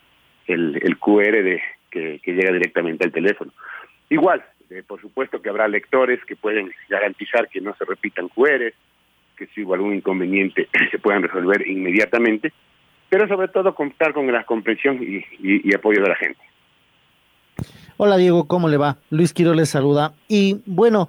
el, 0.47 0.97
QR 0.99 1.43
de, 1.43 1.61
que, 1.89 2.21
llega 2.25 2.53
directamente 2.53 3.03
al 3.03 3.11
teléfono. 3.11 3.51
Igual, 4.11 4.43
eh, 4.69 4.83
por 4.85 4.99
supuesto 4.99 5.41
que 5.41 5.47
habrá 5.47 5.69
lectores 5.69 6.19
que 6.25 6.35
pueden 6.35 6.69
garantizar 6.89 7.47
que 7.47 7.61
no 7.61 7.73
se 7.77 7.85
repitan 7.85 8.27
QR, 8.27 8.73
que 9.37 9.47
si 9.55 9.63
hubo 9.63 9.73
algún 9.73 9.95
inconveniente 9.95 10.67
se 10.91 10.99
puedan 10.99 11.23
resolver 11.23 11.65
inmediatamente, 11.65 12.51
pero 13.09 13.25
sobre 13.29 13.47
todo 13.47 13.73
contar 13.73 14.13
con 14.13 14.29
la 14.29 14.43
comprensión 14.43 15.01
y, 15.01 15.25
y, 15.39 15.69
y 15.69 15.73
apoyo 15.73 16.01
de 16.03 16.09
la 16.09 16.15
gente. 16.15 16.41
Hola 17.95 18.17
Diego, 18.17 18.49
¿cómo 18.49 18.67
le 18.67 18.75
va? 18.75 18.97
Luis 19.11 19.31
Quiro 19.31 19.53
les 19.53 19.69
saluda. 19.69 20.13
Y 20.27 20.61
bueno, 20.65 21.07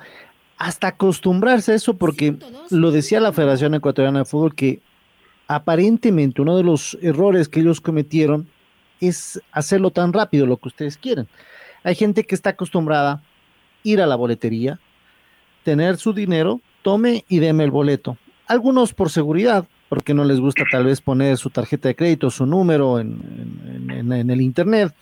hasta 0.56 0.86
acostumbrarse 0.86 1.72
a 1.72 1.74
eso, 1.74 1.98
porque 1.98 2.36
lo 2.70 2.92
decía 2.92 3.18
la 3.18 3.32
Federación 3.32 3.74
Ecuatoriana 3.74 4.20
de 4.20 4.24
Fútbol, 4.26 4.54
que 4.54 4.78
aparentemente 5.48 6.40
uno 6.40 6.56
de 6.56 6.62
los 6.62 6.96
errores 7.02 7.48
que 7.48 7.60
ellos 7.60 7.80
cometieron 7.80 8.46
es 9.00 9.42
hacerlo 9.50 9.90
tan 9.90 10.12
rápido, 10.12 10.46
lo 10.46 10.58
que 10.58 10.68
ustedes 10.68 10.96
quieren. 10.96 11.26
Hay 11.84 11.94
gente 11.94 12.24
que 12.24 12.34
está 12.34 12.50
acostumbrada 12.50 13.12
a 13.12 13.22
ir 13.82 14.00
a 14.00 14.06
la 14.06 14.16
boletería, 14.16 14.78
tener 15.64 15.96
su 15.96 16.12
dinero, 16.12 16.60
tome 16.82 17.24
y 17.28 17.38
deme 17.38 17.64
el 17.64 17.70
boleto. 17.70 18.16
Algunos 18.46 18.92
por 18.94 19.10
seguridad, 19.10 19.66
porque 19.88 20.14
no 20.14 20.24
les 20.24 20.40
gusta 20.40 20.64
tal 20.70 20.84
vez 20.84 21.00
poner 21.00 21.36
su 21.36 21.50
tarjeta 21.50 21.88
de 21.88 21.96
crédito, 21.96 22.30
su 22.30 22.46
número 22.46 22.98
en, 22.98 23.88
en, 23.90 24.30
el 24.30 24.40
Internet 24.40 24.94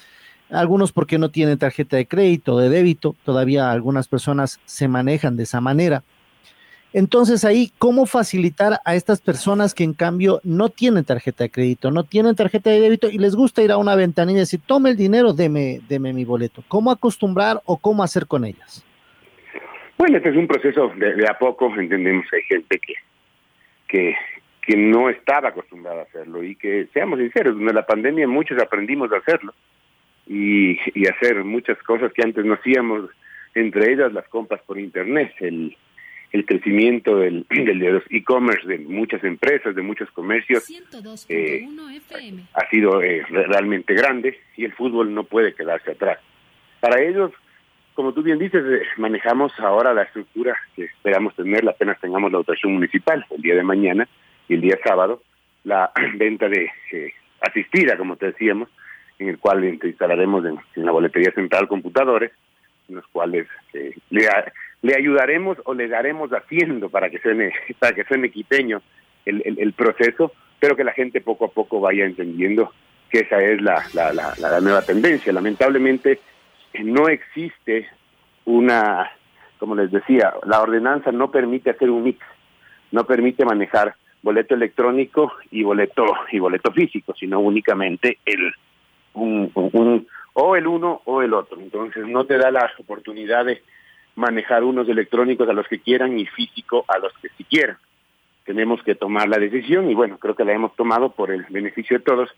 algunos 0.50 0.92
porque 0.92 1.18
no 1.18 1.30
tienen 1.30 1.58
tarjeta 1.58 1.96
de 1.96 2.06
crédito, 2.06 2.58
de 2.58 2.68
débito, 2.68 3.14
todavía 3.24 3.70
algunas 3.70 4.08
personas 4.08 4.60
se 4.64 4.88
manejan 4.88 5.36
de 5.36 5.44
esa 5.44 5.60
manera. 5.60 6.02
Entonces 6.92 7.44
ahí, 7.44 7.70
¿cómo 7.78 8.04
facilitar 8.06 8.80
a 8.84 8.94
estas 8.96 9.20
personas 9.20 9.74
que 9.74 9.84
en 9.84 9.94
cambio 9.94 10.40
no 10.42 10.70
tienen 10.70 11.04
tarjeta 11.04 11.44
de 11.44 11.50
crédito, 11.50 11.90
no 11.92 12.02
tienen 12.02 12.34
tarjeta 12.34 12.70
de 12.70 12.80
débito 12.80 13.08
y 13.08 13.18
les 13.18 13.36
gusta 13.36 13.62
ir 13.62 13.70
a 13.70 13.76
una 13.76 13.94
ventanilla 13.94 14.38
y 14.38 14.40
decir, 14.40 14.60
tome 14.66 14.90
el 14.90 14.96
dinero, 14.96 15.32
deme, 15.32 15.80
deme 15.88 16.12
mi 16.12 16.24
boleto? 16.24 16.64
¿Cómo 16.66 16.90
acostumbrar 16.90 17.60
o 17.64 17.76
cómo 17.76 18.02
hacer 18.02 18.26
con 18.26 18.44
ellas? 18.44 18.84
Bueno, 19.98 20.16
este 20.16 20.30
es 20.30 20.36
un 20.36 20.48
proceso 20.48 20.92
de, 20.96 21.14
de 21.14 21.28
a 21.28 21.38
poco, 21.38 21.72
entendemos 21.76 22.26
hay 22.32 22.42
gente 22.42 22.80
que, 22.80 22.94
que, 23.86 24.16
que 24.62 24.76
no 24.76 25.10
estaba 25.10 25.50
acostumbrada 25.50 26.00
a 26.00 26.04
hacerlo 26.04 26.42
y 26.42 26.56
que, 26.56 26.88
seamos 26.92 27.20
sinceros, 27.20 27.54
durante 27.54 27.74
la 27.74 27.86
pandemia 27.86 28.26
muchos 28.26 28.60
aprendimos 28.60 29.12
a 29.12 29.18
hacerlo 29.18 29.54
y, 30.26 30.72
y 30.94 31.06
hacer 31.06 31.44
muchas 31.44 31.78
cosas 31.84 32.12
que 32.12 32.22
antes 32.22 32.44
no 32.44 32.54
hacíamos, 32.54 33.10
entre 33.54 33.92
ellas 33.92 34.12
las 34.12 34.26
compras 34.28 34.60
por 34.66 34.76
internet, 34.76 35.32
el, 35.38 35.76
el 36.32 36.46
crecimiento 36.46 37.18
del, 37.18 37.46
del 37.50 37.78
de 37.78 37.92
los 37.92 38.04
e-commerce 38.10 38.66
de 38.66 38.78
muchas 38.78 39.22
empresas, 39.24 39.74
de 39.74 39.82
muchos 39.82 40.10
comercios, 40.10 40.68
eh, 41.28 41.66
ha 42.54 42.68
sido 42.70 43.02
eh, 43.02 43.24
realmente 43.28 43.94
grande 43.94 44.38
y 44.56 44.64
el 44.64 44.72
fútbol 44.72 45.12
no 45.14 45.24
puede 45.24 45.54
quedarse 45.54 45.92
atrás. 45.92 46.18
Para 46.80 47.02
ellos, 47.02 47.32
como 47.94 48.14
tú 48.14 48.22
bien 48.22 48.38
dices, 48.38 48.64
eh, 48.64 48.82
manejamos 48.96 49.52
ahora 49.58 49.92
la 49.92 50.04
estructura 50.04 50.56
que 50.74 50.84
esperamos 50.84 51.34
tener, 51.34 51.68
apenas 51.68 52.00
tengamos 52.00 52.32
la 52.32 52.38
votación 52.38 52.72
municipal 52.72 53.26
el 53.30 53.42
día 53.42 53.54
de 53.54 53.62
mañana 53.62 54.08
y 54.48 54.54
el 54.54 54.60
día 54.60 54.78
sábado, 54.82 55.22
la 55.64 55.92
venta 56.16 56.48
de 56.48 56.70
eh, 56.92 57.12
asistida, 57.40 57.96
como 57.96 58.16
te 58.16 58.26
decíamos, 58.26 58.68
en 59.18 59.28
el 59.28 59.38
cual 59.38 59.64
instalaremos 59.64 60.44
en, 60.46 60.58
en 60.76 60.84
la 60.86 60.92
boletería 60.92 61.32
central 61.32 61.68
computadores, 61.68 62.32
en 62.88 62.96
los 62.96 63.06
cuales 63.08 63.46
eh, 63.72 63.94
le, 64.10 64.26
le 64.82 64.96
ayudaremos 64.96 65.58
o 65.64 65.74
le 65.74 65.88
daremos 65.88 66.30
haciendo 66.30 66.88
para 66.88 67.10
que 67.10 67.18
suene, 67.18 67.52
para 67.78 67.94
que 67.94 68.04
suene 68.04 68.30
quiteño 68.30 68.82
el, 69.24 69.42
el, 69.44 69.72
proceso, 69.74 70.32
pero 70.58 70.76
que 70.76 70.84
la 70.84 70.92
gente 70.92 71.20
poco 71.20 71.46
a 71.46 71.50
poco 71.50 71.80
vaya 71.80 72.04
entendiendo 72.04 72.72
que 73.10 73.20
esa 73.20 73.42
es 73.42 73.60
la, 73.60 73.84
la, 73.92 74.12
la, 74.12 74.34
la 74.38 74.60
nueva 74.60 74.82
tendencia. 74.82 75.32
Lamentablemente 75.32 76.20
no 76.82 77.08
existe 77.08 77.88
una, 78.44 79.10
como 79.58 79.74
les 79.74 79.90
decía, 79.90 80.32
la 80.46 80.62
ordenanza 80.62 81.12
no 81.12 81.30
permite 81.30 81.70
hacer 81.70 81.90
un 81.90 82.04
mix, 82.04 82.24
no 82.92 83.04
permite 83.04 83.44
manejar 83.44 83.94
boleto 84.22 84.54
electrónico 84.54 85.32
y 85.50 85.62
boleto 85.62 86.04
y 86.30 86.38
boleto 86.38 86.72
físico, 86.72 87.14
sino 87.18 87.40
únicamente 87.40 88.18
el 88.24 88.52
un, 89.14 89.50
un, 89.54 90.06
o 90.34 90.56
el 90.56 90.66
uno 90.66 91.02
o 91.04 91.22
el 91.22 91.34
otro. 91.34 91.60
Entonces 91.60 92.06
no 92.06 92.24
te 92.24 92.38
da 92.38 92.50
la 92.50 92.70
oportunidad 92.78 93.44
de 93.44 93.62
manejar 94.16 94.64
unos 94.64 94.88
electrónicos 94.88 95.48
a 95.48 95.52
los 95.52 95.66
que 95.68 95.80
quieran 95.80 96.18
y 96.18 96.26
físico 96.26 96.84
a 96.88 96.98
los 96.98 97.12
que 97.18 97.28
si 97.36 97.44
quieran. 97.44 97.78
Tenemos 98.44 98.82
que 98.82 98.94
tomar 98.94 99.28
la 99.28 99.38
decisión 99.38 99.90
y 99.90 99.94
bueno, 99.94 100.18
creo 100.18 100.34
que 100.34 100.44
la 100.44 100.52
hemos 100.52 100.74
tomado 100.76 101.12
por 101.12 101.30
el 101.30 101.44
beneficio 101.50 101.98
de 101.98 102.04
todos. 102.04 102.30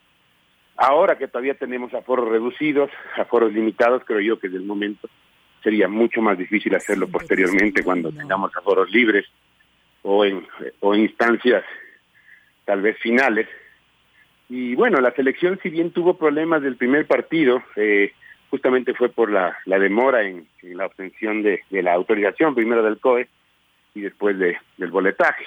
Ahora 0.77 1.17
que 1.17 1.29
todavía 1.29 1.55
tenemos 1.55 1.93
aforos 1.95 2.29
reducidos, 2.29 2.91
aforos 3.17 3.53
limitados, 3.53 4.03
creo 4.05 4.21
yo 4.21 4.39
que 4.39 4.49
en 4.49 4.55
el 4.55 4.65
momento 4.65 5.09
sería 5.63 5.89
mucho 5.89 6.21
más 6.21 6.37
difícil 6.37 6.75
hacerlo 6.75 7.09
posteriormente 7.09 7.85
cuando 7.85 8.11
tengamos 8.11 8.51
aforos 8.57 8.91
libres 8.91 9.27
o 10.03 10.25
en, 10.25 10.47
o 10.81 10.95
instancias 10.95 11.65
tal 12.65 12.83
vez 12.83 12.99
finales 12.99 13.49
y 14.55 14.75
bueno, 14.75 15.01
la 15.01 15.13
selección 15.13 15.59
si 15.63 15.71
bien 15.71 15.93
tuvo 15.93 16.19
problemas 16.19 16.61
del 16.61 16.77
primer 16.77 17.07
partido, 17.07 17.63
eh, 17.75 18.13
justamente 18.53 18.93
fue 18.93 19.09
por 19.09 19.33
la, 19.33 19.57
la 19.65 19.79
demora 19.79 20.25
en, 20.25 20.47
la 20.61 20.85
obtención 20.85 21.43
de, 21.43 21.63
la 21.71 21.95
autorización, 21.95 22.55
primero 22.55 22.83
del 22.83 22.99
COE 22.99 23.27
y 23.95 24.03
después 24.03 24.39
de, 24.39 24.59
del 24.77 24.91
boletaje. 24.91 25.47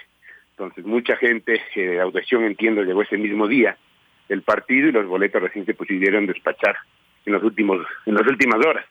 Entonces 0.53 0.83
mucha 0.85 1.15
gente 1.15 1.62
eh, 1.75 1.81
de 1.81 2.01
autorización, 2.01 2.45
entiendo, 2.45 2.81
llegó 2.81 3.03
ese 3.03 3.19
mismo 3.19 3.47
día 3.47 3.77
del 4.27 4.41
partido 4.41 4.89
y 4.89 4.91
los 4.91 5.05
boletos 5.05 5.39
recién 5.39 5.67
se 5.67 5.75
pudieron 5.75 6.25
despachar 6.25 6.77
en 7.27 7.33
los 7.33 7.43
últimos 7.43 7.85
en 8.07 8.15
las 8.15 8.25
últimas 8.25 8.65
horas. 8.65 8.88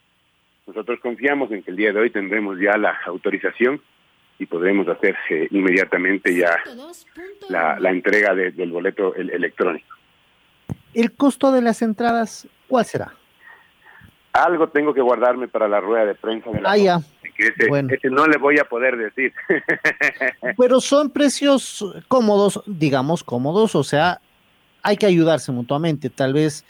Nosotros 0.68 1.00
confiamos 1.00 1.50
en 1.50 1.64
que 1.64 1.72
el 1.72 1.76
día 1.76 1.92
de 1.92 1.98
hoy 1.98 2.10
tendremos 2.10 2.60
ya 2.60 2.76
la 2.76 2.96
autorización 3.06 3.82
y 4.38 4.46
podremos 4.46 4.86
hacer 4.86 5.16
eh, 5.28 5.48
inmediatamente 5.50 6.36
ya 6.36 6.62
la, 7.48 7.80
la 7.80 7.90
entrega 7.90 8.32
de, 8.32 8.52
del 8.52 8.70
boleto 8.70 9.12
el, 9.16 9.30
electrónico. 9.30 9.88
¿El 10.94 11.10
costo 11.10 11.50
de 11.50 11.62
las 11.62 11.82
entradas 11.82 12.46
cuál 12.68 12.84
será? 12.84 13.12
Algo 14.34 14.68
tengo 14.68 14.92
que 14.92 15.00
guardarme 15.00 15.46
para 15.46 15.68
la 15.68 15.80
rueda 15.80 16.06
de 16.06 16.16
prensa 16.16 16.50
de 16.50 16.60
la 16.60 16.72
ah, 16.72 16.76
ya. 16.76 16.98
Que 17.36 17.44
ese, 17.44 17.68
bueno. 17.68 17.88
ese 17.92 18.10
no 18.10 18.26
le 18.26 18.36
voy 18.36 18.58
a 18.58 18.64
poder 18.64 18.96
decir. 18.96 19.32
Pero 20.58 20.80
son 20.80 21.10
precios 21.10 21.84
cómodos, 22.08 22.60
digamos 22.66 23.22
cómodos, 23.22 23.76
o 23.76 23.84
sea, 23.84 24.20
hay 24.82 24.96
que 24.96 25.06
ayudarse 25.06 25.52
mutuamente, 25.52 26.10
tal 26.10 26.32
vez 26.32 26.64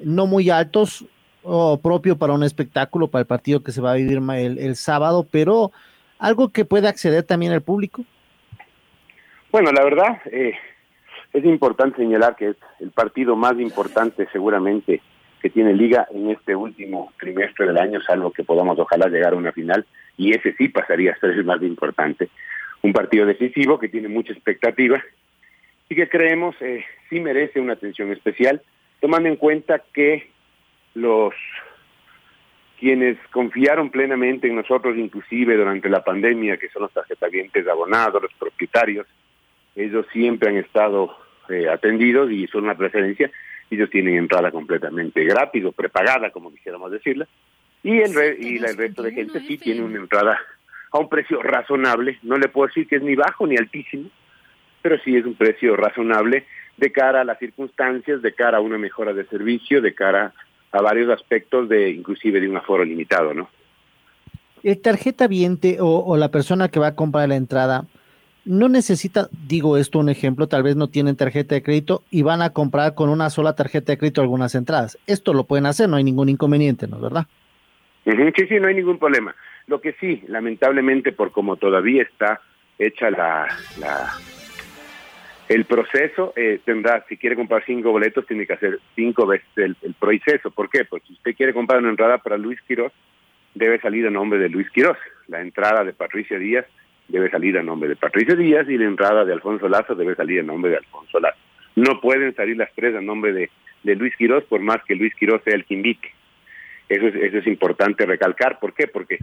no 0.00 0.26
muy 0.26 0.50
altos 0.50 1.06
o 1.44 1.78
propio 1.80 2.18
para 2.18 2.32
un 2.32 2.42
espectáculo, 2.42 3.06
para 3.06 3.20
el 3.20 3.26
partido 3.26 3.62
que 3.62 3.70
se 3.70 3.80
va 3.80 3.92
a 3.92 3.96
vivir 3.96 4.18
el, 4.18 4.58
el 4.58 4.74
sábado, 4.74 5.24
pero 5.30 5.70
algo 6.18 6.48
que 6.48 6.64
pueda 6.64 6.88
acceder 6.88 7.22
también 7.22 7.52
al 7.52 7.62
público. 7.62 8.04
Bueno, 9.52 9.70
la 9.70 9.84
verdad, 9.84 10.20
eh, 10.32 10.54
es 11.32 11.44
importante 11.44 11.98
señalar 11.98 12.34
que 12.34 12.50
es 12.50 12.56
el 12.80 12.90
partido 12.90 13.36
más 13.36 13.58
importante 13.60 14.26
seguramente 14.32 15.00
que 15.44 15.50
tiene 15.50 15.74
Liga 15.74 16.08
en 16.10 16.30
este 16.30 16.56
último 16.56 17.12
trimestre 17.20 17.66
del 17.66 17.76
año, 17.76 18.00
salvo 18.00 18.32
que 18.32 18.44
podamos 18.44 18.78
ojalá 18.78 19.08
llegar 19.08 19.34
a 19.34 19.36
una 19.36 19.52
final, 19.52 19.84
y 20.16 20.32
ese 20.34 20.54
sí 20.54 20.70
pasaría 20.70 21.12
a 21.12 21.18
ser 21.18 21.32
el 21.32 21.44
más 21.44 21.60
importante. 21.60 22.30
Un 22.80 22.94
partido 22.94 23.26
decisivo 23.26 23.78
que 23.78 23.90
tiene 23.90 24.08
mucha 24.08 24.32
expectativa 24.32 25.04
y 25.90 25.94
que 25.94 26.08
creemos 26.08 26.56
eh, 26.62 26.82
sí 27.10 27.20
merece 27.20 27.60
una 27.60 27.74
atención 27.74 28.10
especial, 28.10 28.62
tomando 29.02 29.28
en 29.28 29.36
cuenta 29.36 29.82
que 29.92 30.30
los 30.94 31.34
quienes 32.80 33.18
confiaron 33.30 33.90
plenamente 33.90 34.48
en 34.48 34.56
nosotros, 34.56 34.96
inclusive 34.96 35.58
durante 35.58 35.90
la 35.90 36.02
pandemia, 36.02 36.56
que 36.56 36.70
son 36.70 36.84
los 36.84 36.92
tarjetavientes 36.94 37.68
abonados, 37.68 38.22
los 38.22 38.32
propietarios, 38.38 39.06
ellos 39.76 40.06
siempre 40.10 40.48
han 40.48 40.56
estado 40.56 41.14
eh, 41.50 41.68
atendidos 41.68 42.30
y 42.30 42.46
son 42.46 42.64
una 42.64 42.78
preferencia, 42.78 43.30
ellos 43.70 43.90
tienen 43.90 44.16
entrada 44.16 44.50
completamente 44.50 45.24
gratis 45.24 45.64
o 45.64 45.72
prepagada, 45.72 46.30
como 46.30 46.52
quisiéramos 46.52 46.90
decirla, 46.90 47.26
y 47.82 48.00
el, 48.00 48.12
y 48.40 48.56
el 48.56 48.76
resto 48.76 49.02
de 49.02 49.12
gente 49.12 49.40
sí 49.40 49.58
tiene 49.58 49.82
una 49.82 49.98
entrada 49.98 50.38
a 50.90 50.98
un 50.98 51.08
precio 51.08 51.42
razonable, 51.42 52.18
no 52.22 52.38
le 52.38 52.48
puedo 52.48 52.68
decir 52.68 52.86
que 52.86 52.96
es 52.96 53.02
ni 53.02 53.14
bajo 53.14 53.46
ni 53.46 53.56
altísimo, 53.56 54.08
pero 54.80 54.98
sí 55.04 55.16
es 55.16 55.24
un 55.24 55.34
precio 55.34 55.76
razonable 55.76 56.46
de 56.76 56.92
cara 56.92 57.22
a 57.22 57.24
las 57.24 57.38
circunstancias, 57.38 58.22
de 58.22 58.34
cara 58.34 58.58
a 58.58 58.60
una 58.60 58.78
mejora 58.78 59.12
de 59.12 59.24
servicio, 59.26 59.80
de 59.80 59.94
cara 59.94 60.32
a 60.72 60.82
varios 60.82 61.10
aspectos 61.10 61.68
de 61.68 61.90
inclusive 61.90 62.40
de 62.40 62.48
un 62.48 62.56
aforo 62.56 62.84
limitado, 62.84 63.32
¿no? 63.32 63.48
El 64.62 64.80
tarjeta 64.80 65.26
viente 65.26 65.78
o, 65.80 66.04
o 66.04 66.16
la 66.16 66.30
persona 66.30 66.68
que 66.68 66.80
va 66.80 66.88
a 66.88 66.94
comprar 66.94 67.28
la 67.28 67.36
entrada, 67.36 67.84
no 68.44 68.68
necesita, 68.68 69.28
digo 69.46 69.76
esto 69.76 69.98
un 69.98 70.08
ejemplo, 70.08 70.48
tal 70.48 70.62
vez 70.62 70.76
no 70.76 70.88
tienen 70.88 71.16
tarjeta 71.16 71.54
de 71.54 71.62
crédito 71.62 72.02
y 72.10 72.22
van 72.22 72.42
a 72.42 72.50
comprar 72.50 72.94
con 72.94 73.08
una 73.08 73.30
sola 73.30 73.54
tarjeta 73.54 73.92
de 73.92 73.98
crédito 73.98 74.20
algunas 74.20 74.54
entradas. 74.54 74.98
Esto 75.06 75.32
lo 75.32 75.44
pueden 75.44 75.66
hacer, 75.66 75.88
no 75.88 75.96
hay 75.96 76.04
ningún 76.04 76.28
inconveniente, 76.28 76.86
¿no 76.86 76.96
es 76.96 77.02
verdad? 77.02 77.26
Sí, 78.04 78.46
sí, 78.48 78.60
no 78.60 78.68
hay 78.68 78.74
ningún 78.74 78.98
problema. 78.98 79.34
Lo 79.66 79.80
que 79.80 79.94
sí, 79.94 80.22
lamentablemente, 80.28 81.12
por 81.12 81.32
como 81.32 81.56
todavía 81.56 82.02
está 82.02 82.42
hecha 82.78 83.10
la, 83.10 83.48
el 85.48 85.64
proceso, 85.64 86.34
eh, 86.36 86.60
tendrá, 86.64 87.02
si 87.08 87.16
quiere 87.16 87.36
comprar 87.36 87.64
cinco 87.64 87.92
boletos, 87.92 88.26
tiene 88.26 88.46
que 88.46 88.52
hacer 88.52 88.78
cinco 88.94 89.26
veces 89.26 89.48
el, 89.56 89.74
el, 89.80 89.94
proceso. 89.94 90.50
¿Por 90.50 90.68
qué? 90.68 90.84
Porque 90.84 91.06
si 91.06 91.12
usted 91.14 91.34
quiere 91.34 91.54
comprar 91.54 91.78
una 91.78 91.90
entrada 91.90 92.18
para 92.18 92.36
Luis 92.36 92.60
Quiroz, 92.62 92.92
debe 93.54 93.80
salir 93.80 94.06
a 94.06 94.10
nombre 94.10 94.38
de 94.38 94.50
Luis 94.50 94.68
Quiroz. 94.70 94.98
La 95.28 95.40
entrada 95.40 95.82
de 95.82 95.94
Patricia 95.94 96.38
Díaz 96.38 96.66
debe 97.08 97.30
salir 97.30 97.58
a 97.58 97.62
nombre 97.62 97.88
de 97.88 97.96
Patricia 97.96 98.34
Díaz 98.34 98.68
y 98.68 98.78
la 98.78 98.86
entrada 98.86 99.24
de 99.24 99.32
Alfonso 99.32 99.68
Lazo 99.68 99.94
debe 99.94 100.14
salir 100.14 100.40
a 100.40 100.42
nombre 100.42 100.70
de 100.70 100.78
Alfonso 100.78 101.20
Lazo. 101.20 101.38
No 101.76 102.00
pueden 102.00 102.34
salir 102.34 102.56
las 102.56 102.72
tres 102.74 102.94
a 102.94 103.00
nombre 103.00 103.32
de, 103.32 103.50
de 103.82 103.96
Luis 103.96 104.14
Quiroz, 104.16 104.44
por 104.44 104.60
más 104.60 104.82
que 104.84 104.94
Luis 104.94 105.14
Quiroz 105.14 105.42
sea 105.44 105.54
el 105.54 105.64
que. 105.64 106.10
Eso 106.88 107.06
es, 107.08 107.14
eso 107.14 107.38
es 107.38 107.46
importante 107.46 108.06
recalcar. 108.06 108.58
¿Por 108.60 108.74
qué? 108.74 108.86
Porque 108.86 109.18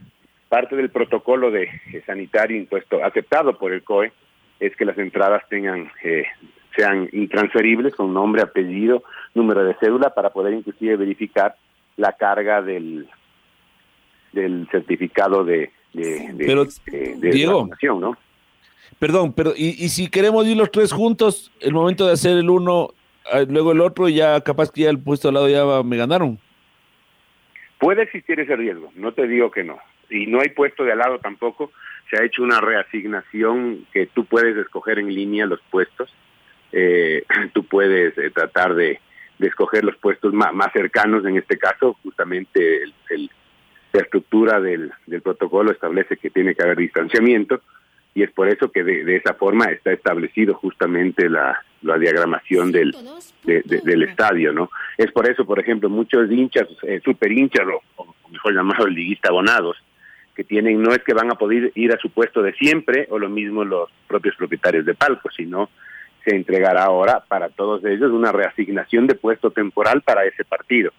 parte 0.49 0.75
del 0.75 0.89
protocolo 0.89 1.49
de 1.49 1.69
sanitario 2.05 2.57
impuesto 2.57 3.03
aceptado 3.03 3.57
por 3.57 3.71
el 3.71 3.83
COE 3.83 4.11
es 4.59 4.75
que 4.75 4.85
las 4.85 4.97
entradas 4.97 5.47
tengan 5.49 5.89
eh, 6.03 6.25
sean 6.75 7.09
intransferibles 7.11 7.95
con 7.95 8.13
nombre, 8.13 8.41
apellido, 8.41 9.03
número 9.33 9.63
de 9.63 9.75
cédula 9.75 10.13
para 10.13 10.29
poder 10.29 10.53
inclusive 10.53 10.95
verificar 10.95 11.55
la 11.97 12.13
carga 12.13 12.61
del 12.61 13.07
del 14.31 14.67
certificado 14.71 15.43
de 15.43 15.71
de, 15.93 16.33
de, 16.33 16.45
pero, 16.45 16.65
de, 16.65 17.15
de 17.17 17.31
Diego, 17.31 17.69
¿no? 17.99 18.17
Perdón, 18.99 19.33
pero 19.33 19.53
y, 19.55 19.69
y, 19.83 19.89
si 19.89 20.09
queremos 20.09 20.45
ir 20.45 20.55
los 20.55 20.71
tres 20.71 20.91
juntos, 20.93 21.51
el 21.59 21.73
momento 21.73 22.05
de 22.05 22.13
hacer 22.13 22.37
el 22.37 22.49
uno, 22.49 22.89
ah, 23.31 23.41
luego 23.49 23.71
el 23.71 23.81
otro, 23.81 24.07
ya 24.09 24.41
capaz 24.41 24.71
que 24.71 24.81
ya 24.81 24.89
el 24.89 24.99
puesto 24.99 25.29
al 25.29 25.33
lado 25.33 25.49
ya 25.49 25.63
va, 25.63 25.83
me 25.83 25.97
ganaron. 25.97 26.39
Puede 27.79 28.03
existir 28.03 28.39
ese 28.39 28.55
riesgo, 28.55 28.91
no 28.95 29.11
te 29.13 29.27
digo 29.27 29.49
que 29.49 29.63
no. 29.63 29.79
Y 30.11 30.27
no 30.27 30.39
hay 30.39 30.49
puesto 30.49 30.83
de 30.83 30.91
al 30.91 30.99
lado 30.99 31.17
tampoco. 31.17 31.71
Se 32.11 32.17
ha 32.17 32.25
hecho 32.25 32.43
una 32.43 32.61
reasignación 32.61 33.87
que 33.91 34.05
tú 34.05 34.25
puedes 34.25 34.55
escoger 34.57 34.99
en 34.99 35.11
línea 35.11 35.47
los 35.47 35.61
puestos. 35.71 36.13
Eh, 36.71 37.23
tú 37.53 37.63
puedes 37.65 38.15
eh, 38.19 38.29
tratar 38.29 38.75
de, 38.75 38.99
de, 39.39 39.47
escoger 39.47 39.83
los 39.83 39.97
puestos 39.97 40.31
más, 40.31 40.53
más, 40.53 40.71
cercanos. 40.73 41.25
En 41.25 41.37
este 41.37 41.57
caso, 41.57 41.97
justamente 42.03 42.83
el, 42.83 42.93
el, 43.09 43.31
la 43.93 44.01
estructura 44.01 44.59
del, 44.59 44.91
protocolo 45.23 45.71
establece 45.71 46.17
que 46.17 46.29
tiene 46.29 46.55
que 46.55 46.63
haber 46.63 46.77
distanciamiento. 46.77 47.61
Y 48.13 48.23
es 48.23 48.31
por 48.31 48.49
eso 48.49 48.71
que 48.71 48.83
de, 48.83 49.15
esa 49.15 49.33
forma 49.35 49.65
está 49.65 49.91
establecido 49.91 50.53
justamente 50.55 51.29
la, 51.29 51.63
diagramación 51.81 52.71
del, 52.71 52.95
de, 53.43 53.61
de, 53.63 53.81
del 53.81 54.03
estadio, 54.03 54.51
¿no? 54.51 54.69
Es 54.97 55.11
por 55.11 55.29
eso, 55.29 55.45
por 55.45 55.59
ejemplo, 55.59 55.89
muchos 55.89 56.29
hinchas, 56.29 56.67
eh, 56.83 57.01
super 57.03 57.31
hinchas, 57.31 57.65
o, 57.67 57.81
o 58.03 58.29
mejor 58.29 58.53
llamado 58.53 58.85
liguista 58.85 59.29
abonados, 59.29 59.77
que 60.35 60.43
tienen, 60.43 60.81
no 60.81 60.91
es 60.91 60.99
que 61.03 61.13
van 61.13 61.31
a 61.31 61.35
poder 61.35 61.71
ir 61.75 61.93
a 61.93 61.97
su 61.97 62.09
puesto 62.09 62.41
de 62.41 62.53
siempre, 62.53 63.07
o 63.09 63.17
lo 63.17 63.29
mismo 63.29 63.63
los 63.63 63.89
propios 64.07 64.35
propietarios 64.35 64.85
de 64.85 64.93
palcos, 64.93 65.33
sino 65.35 65.69
se 66.23 66.35
entregará 66.35 66.83
ahora 66.83 67.23
para 67.27 67.49
todos 67.49 67.83
ellos 67.85 68.11
una 68.11 68.31
reasignación 68.31 69.07
de 69.07 69.15
puesto 69.15 69.51
temporal 69.51 70.01
para 70.01 70.25
ese 70.25 70.45
partido. 70.45 70.91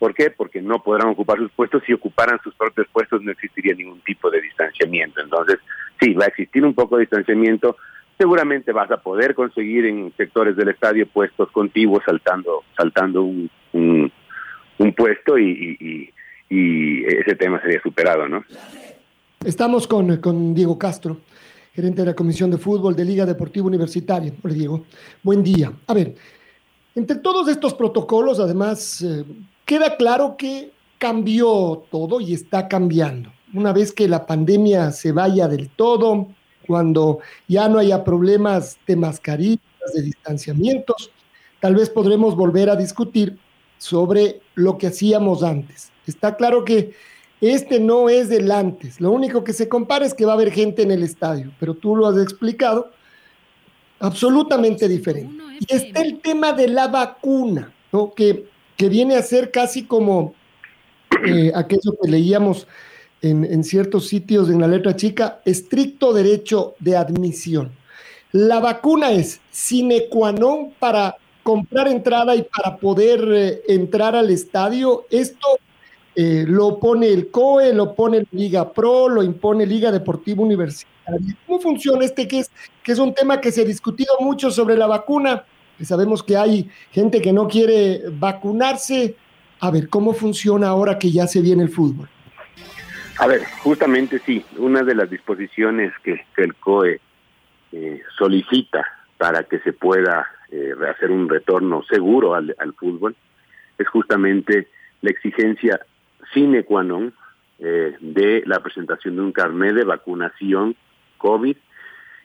¿Por 0.00 0.14
qué? 0.14 0.30
Porque 0.30 0.62
no 0.62 0.82
podrán 0.82 1.10
ocupar 1.10 1.36
sus 1.36 1.52
puestos. 1.52 1.82
Si 1.86 1.92
ocuparan 1.92 2.40
sus 2.42 2.54
propios 2.54 2.88
puestos 2.90 3.22
no 3.22 3.32
existiría 3.32 3.74
ningún 3.74 4.00
tipo 4.00 4.30
de 4.30 4.40
distanciamiento. 4.40 5.20
Entonces, 5.20 5.58
sí, 6.00 6.14
va 6.14 6.24
a 6.24 6.28
existir 6.28 6.64
un 6.64 6.74
poco 6.74 6.96
de 6.96 7.02
distanciamiento, 7.02 7.76
seguramente 8.16 8.72
vas 8.72 8.90
a 8.90 8.96
poder 8.96 9.34
conseguir 9.34 9.84
en 9.84 10.10
sectores 10.16 10.56
del 10.56 10.70
estadio 10.70 11.06
puestos 11.06 11.50
contiguos 11.50 12.02
saltando 12.04 12.64
saltando 12.74 13.22
un, 13.24 13.50
un, 13.72 14.92
puesto 14.94 15.38
y, 15.38 16.10
ese 16.48 17.36
tema 17.36 17.60
sería 17.60 17.80
superado, 17.82 18.26
¿no? 18.26 18.42
Estamos 19.44 19.86
con, 19.86 20.16
con 20.16 20.54
Diego 20.54 20.78
Castro, 20.78 21.18
gerente 21.74 22.00
de 22.00 22.06
la 22.06 22.14
Comisión 22.14 22.50
de 22.50 22.56
Fútbol 22.56 22.96
de 22.96 23.04
Liga 23.04 23.26
Deportiva 23.26 23.66
Universitaria. 23.66 24.32
Hola, 24.42 24.54
Diego. 24.54 24.84
Buen 25.22 25.42
día. 25.42 25.70
A 25.86 25.94
ver, 25.94 26.14
entre 26.94 27.18
todos 27.18 27.48
estos 27.48 27.74
protocolos, 27.74 28.40
además, 28.40 29.02
eh, 29.02 29.24
queda 29.70 29.96
claro 29.96 30.36
que 30.36 30.72
cambió 30.98 31.84
todo 31.92 32.20
y 32.20 32.34
está 32.34 32.66
cambiando. 32.66 33.30
Una 33.54 33.72
vez 33.72 33.92
que 33.92 34.08
la 34.08 34.26
pandemia 34.26 34.90
se 34.90 35.12
vaya 35.12 35.46
del 35.46 35.70
todo, 35.70 36.26
cuando 36.66 37.20
ya 37.46 37.68
no 37.68 37.78
haya 37.78 38.02
problemas 38.02 38.78
de 38.84 38.96
mascarillas, 38.96 39.94
de 39.94 40.02
distanciamientos, 40.02 41.12
tal 41.60 41.76
vez 41.76 41.88
podremos 41.88 42.34
volver 42.34 42.68
a 42.68 42.74
discutir 42.74 43.38
sobre 43.78 44.40
lo 44.56 44.76
que 44.76 44.88
hacíamos 44.88 45.44
antes. 45.44 45.92
Está 46.04 46.34
claro 46.34 46.64
que 46.64 46.92
este 47.40 47.78
no 47.78 48.08
es 48.08 48.28
del 48.28 48.50
antes, 48.50 49.00
lo 49.00 49.12
único 49.12 49.44
que 49.44 49.52
se 49.52 49.68
compara 49.68 50.04
es 50.04 50.14
que 50.14 50.24
va 50.24 50.32
a 50.32 50.34
haber 50.34 50.50
gente 50.50 50.82
en 50.82 50.90
el 50.90 51.04
estadio, 51.04 51.52
pero 51.60 51.74
tú 51.74 51.94
lo 51.94 52.08
has 52.08 52.18
explicado 52.18 52.90
absolutamente 54.00 54.88
diferente. 54.88 55.44
Y 55.60 55.72
está 55.72 56.02
el 56.02 56.18
tema 56.20 56.52
de 56.54 56.66
la 56.66 56.88
vacuna, 56.88 57.72
¿no? 57.92 58.12
que, 58.14 58.50
que 58.80 58.88
viene 58.88 59.14
a 59.14 59.22
ser 59.22 59.50
casi 59.50 59.82
como 59.82 60.32
eh, 61.26 61.52
aquello 61.54 61.98
que 62.00 62.08
leíamos 62.08 62.66
en, 63.20 63.62
ciertos 63.62 64.08
sitios 64.08 64.48
en 64.48 64.58
la 64.58 64.68
letra 64.68 64.96
chica, 64.96 65.42
estricto 65.44 66.14
derecho 66.14 66.76
de 66.78 66.96
admisión. 66.96 67.72
La 68.32 68.58
vacuna 68.58 69.10
es 69.12 69.42
sine 69.50 70.08
qua 70.08 70.32
non 70.32 70.72
para 70.78 71.18
comprar 71.42 71.88
entrada 71.88 72.34
y 72.34 72.42
para 72.42 72.78
poder 72.78 73.20
eh, 73.30 73.62
entrar 73.68 74.16
al 74.16 74.30
estadio. 74.30 75.04
Esto 75.10 75.58
eh, 76.16 76.46
lo 76.48 76.78
pone 76.78 77.08
el 77.08 77.30
COE, 77.30 77.74
lo 77.74 77.94
pone 77.94 78.26
Liga 78.32 78.72
Pro, 78.72 79.10
lo 79.10 79.22
impone 79.22 79.66
Liga 79.66 79.92
Deportiva 79.92 80.42
Universitaria. 80.42 81.36
¿Cómo 81.46 81.60
funciona 81.60 82.02
este 82.02 82.26
que 82.26 82.38
es, 82.38 82.50
que 82.82 82.92
es 82.92 82.98
un 82.98 83.12
tema 83.12 83.42
que 83.42 83.52
se 83.52 83.60
ha 83.60 83.64
discutido 83.66 84.14
mucho 84.20 84.50
sobre 84.50 84.74
la 84.74 84.86
vacuna? 84.86 85.44
Sabemos 85.84 86.22
que 86.22 86.36
hay 86.36 86.70
gente 86.90 87.20
que 87.20 87.32
no 87.32 87.48
quiere 87.48 88.02
vacunarse. 88.12 89.16
A 89.60 89.70
ver, 89.70 89.88
¿cómo 89.88 90.12
funciona 90.12 90.68
ahora 90.68 90.98
que 90.98 91.10
ya 91.10 91.26
se 91.26 91.40
viene 91.40 91.62
el 91.62 91.68
fútbol? 91.68 92.08
A 93.18 93.26
ver, 93.26 93.44
justamente 93.62 94.18
sí, 94.20 94.44
una 94.56 94.82
de 94.82 94.94
las 94.94 95.10
disposiciones 95.10 95.92
que, 96.02 96.24
el 96.38 96.54
COE 96.54 97.00
eh, 97.72 98.02
solicita 98.16 98.86
para 99.18 99.44
que 99.44 99.58
se 99.58 99.74
pueda 99.74 100.26
eh, 100.50 100.72
hacer 100.90 101.10
un 101.10 101.28
retorno 101.28 101.82
seguro 101.84 102.34
al, 102.34 102.56
al, 102.58 102.72
fútbol 102.72 103.14
es 103.76 103.86
justamente 103.88 104.68
la 105.02 105.10
exigencia 105.10 105.80
sine 106.32 106.64
qua 106.64 106.82
non 106.82 107.12
eh, 107.58 107.96
de 108.00 108.42
la 108.46 108.60
presentación 108.60 109.16
de 109.16 109.22
un 109.22 109.32
carnet 109.32 109.74
de 109.74 109.84
vacunación 109.84 110.74
COVID 111.18 111.56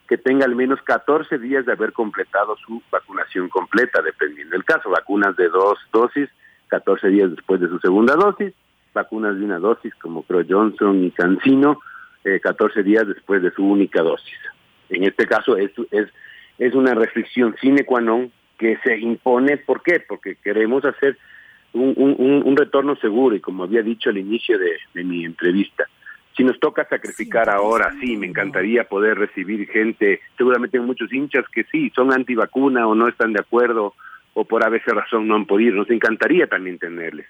que 0.08 0.18
tenga 0.18 0.46
al 0.46 0.56
menos 0.56 0.82
14 0.84 1.38
días 1.40 1.66
de 1.66 1.72
haber 1.72 1.94
completado 1.94 2.56
su 2.58 2.82
vacunación 2.92 3.50
completa, 3.50 4.02
dependiendo 4.02 4.52
del 4.52 4.64
caso. 4.64 4.90
Vacunas 4.90 5.36
de 5.36 5.50
dos 5.50 5.80
dosis, 5.92 6.30
14 6.68 7.08
días 7.10 7.32
después 7.32 7.60
de 7.60 7.68
su 7.68 7.80
segunda 7.80 8.16
dosis, 8.16 8.54
vacunas 8.94 9.38
de 9.38 9.46
una 9.46 9.60
dosis 9.60 9.94
como 9.96 10.24
creo 10.24 10.46
Johnson 10.48 11.04
y 11.04 11.12
Cancino, 11.12 11.80
eh, 12.24 12.40
14 12.40 12.84
días 12.84 13.08
después 13.08 13.42
de 13.42 13.52
su 13.52 13.66
única 13.66 14.02
dosis. 14.02 14.38
En 14.90 15.04
este 15.04 15.26
caso 15.26 15.58
es, 15.58 15.72
es 15.92 16.08
es 16.58 16.74
una 16.74 16.94
restricción 16.94 17.56
sine 17.60 17.84
qua 17.84 18.02
non 18.02 18.32
que 18.58 18.78
se 18.84 18.98
impone. 18.98 19.58
¿Por 19.58 19.84
qué? 19.84 20.00
Porque 20.00 20.36
queremos 20.36 20.86
hacer 20.86 21.18
un, 21.74 21.94
un, 22.46 22.56
retorno 22.56 22.96
seguro 22.96 23.36
y 23.36 23.42
como 23.42 23.64
había 23.64 23.82
dicho 23.82 24.10
al 24.10 24.18
inicio 24.18 24.58
de 24.58 25.04
mi 25.04 25.26
entrevista, 25.26 25.86
si 26.36 26.44
nos 26.44 26.60
toca 26.60 26.86
sacrificar 26.88 27.50
ahora, 27.50 27.94
sí, 28.02 28.18
me 28.18 28.28
encantaría 28.28 28.84
poder 28.84 29.18
recibir 29.18 29.68
gente, 29.70 30.20
seguramente 30.38 30.78
hay 30.78 30.84
muchos 30.84 31.12
hinchas 31.12 31.46
que 31.50 31.64
sí, 31.66 31.92
son 31.96 32.12
antivacuna 32.12 32.88
o 32.88 32.96
no 32.96 33.08
están 33.08 33.32
de 33.34 33.40
acuerdo 33.40 33.94
o 34.34 34.44
por 34.44 34.66
a 34.66 34.70
veces 34.70 34.94
razón 34.94 35.28
no 35.28 35.36
han 35.36 35.46
podido, 35.46 35.76
nos 35.76 35.90
encantaría 35.90 36.48
también 36.48 36.78
tenerles, 36.78 37.26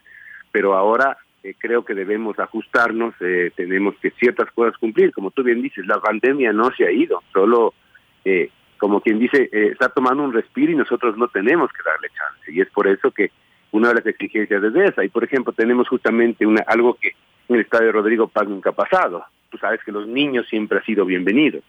pero 0.51 0.75
ahora 0.75 1.17
eh, 1.43 1.53
creo 1.55 1.85
que 1.85 1.93
debemos 1.93 2.39
ajustarnos, 2.39 3.13
eh, 3.19 3.51
tenemos 3.55 3.95
que 4.01 4.09
ciertas 4.11 4.49
cosas 4.51 4.75
cumplir, 4.79 5.11
como 5.13 5.29
tú 5.29 5.43
bien 5.43 5.61
dices, 5.61 5.85
la 5.85 5.99
pandemia 5.99 6.51
no 6.51 6.71
se 6.71 6.87
ha 6.87 6.91
ido, 6.91 7.21
solo, 7.31 7.75
eh, 8.23 8.49
como 8.79 9.01
quien 9.01 9.19
dice, 9.19 9.49
eh, 9.51 9.69
está 9.71 9.89
tomando 9.89 10.23
un 10.23 10.33
respiro 10.33 10.71
y 10.71 10.75
nosotros 10.75 11.15
no 11.15 11.27
tenemos 11.27 11.71
que 11.71 11.83
darle 11.87 12.09
chance, 12.09 12.51
y 12.51 12.59
es 12.59 12.69
por 12.71 12.87
eso 12.87 13.11
que 13.11 13.29
una 13.71 13.89
de 13.89 13.95
las 13.95 14.05
exigencias 14.07 14.63
es 14.63 14.75
esa, 14.75 15.03
y 15.03 15.09
por 15.09 15.23
ejemplo 15.23 15.53
tenemos 15.53 15.87
justamente 15.87 16.47
una 16.47 16.63
algo 16.65 16.95
que 16.95 17.11
en 17.47 17.55
el 17.55 17.61
estadio 17.61 17.91
Rodrigo 17.91 18.27
Paz 18.27 18.47
nunca 18.47 18.71
ha 18.71 18.73
pasado. 18.73 19.23
Tú 19.49 19.57
sabes 19.57 19.83
que 19.83 19.91
los 19.91 20.07
niños 20.07 20.47
siempre 20.49 20.79
han 20.79 20.85
sido 20.85 21.05
bienvenidos. 21.05 21.63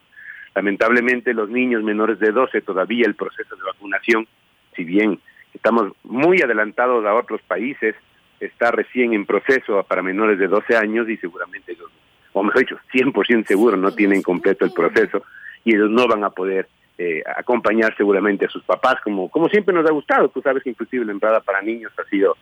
Lamentablemente 0.55 1.35
los 1.35 1.51
niños 1.51 1.83
menores 1.83 2.19
de 2.19 2.33
12 2.33 2.63
todavía 2.63 3.07
el 3.07 3.15
proceso 3.15 3.55
de 3.57 3.63
vacunación, 3.63 4.27
si 4.75 4.85
bien 4.85 5.21
estamos 5.53 5.93
muy 6.03 6.41
adelantados 6.41 7.05
a 7.05 7.15
otros 7.15 7.43
países, 7.43 7.95
está 8.41 8.71
recién 8.71 9.13
en 9.13 9.27
proceso 9.27 9.83
para 9.85 10.03
menores 10.03 10.39
de 10.39 10.49
12 10.49 10.77
años 10.77 11.09
y 11.09 11.17
seguramente 11.19 11.73
ellos, 11.73 11.91
o 12.33 12.43
mejor 12.43 12.61
dicho, 12.61 12.79
100% 12.93 13.47
seguro 13.47 13.77
no 13.77 13.93
tienen 13.93 14.23
completo 14.23 14.65
el 14.65 14.73
proceso 14.73 15.25
y 15.65 15.75
ellos 15.75 15.91
no 15.91 16.07
van 16.07 16.25
a 16.25 16.31
poder 16.31 16.69
eh, 16.99 17.23
acompañar 17.37 17.95
seguramente 17.95 18.47
a 18.47 18.49
sus 18.49 18.63
papás 18.63 18.97
como 19.05 19.29
como 19.29 19.49
siempre 19.51 19.75
nos 19.75 19.87
ha 19.87 19.93
gustado. 19.93 20.31
Tú 20.31 20.41
sabes 20.41 20.63
que 20.63 20.71
inclusive 20.71 21.05
la 21.05 21.13
entrada 21.13 21.41
para 21.41 21.61
niños 21.61 21.93
ha 21.99 22.05
sido 22.09 22.37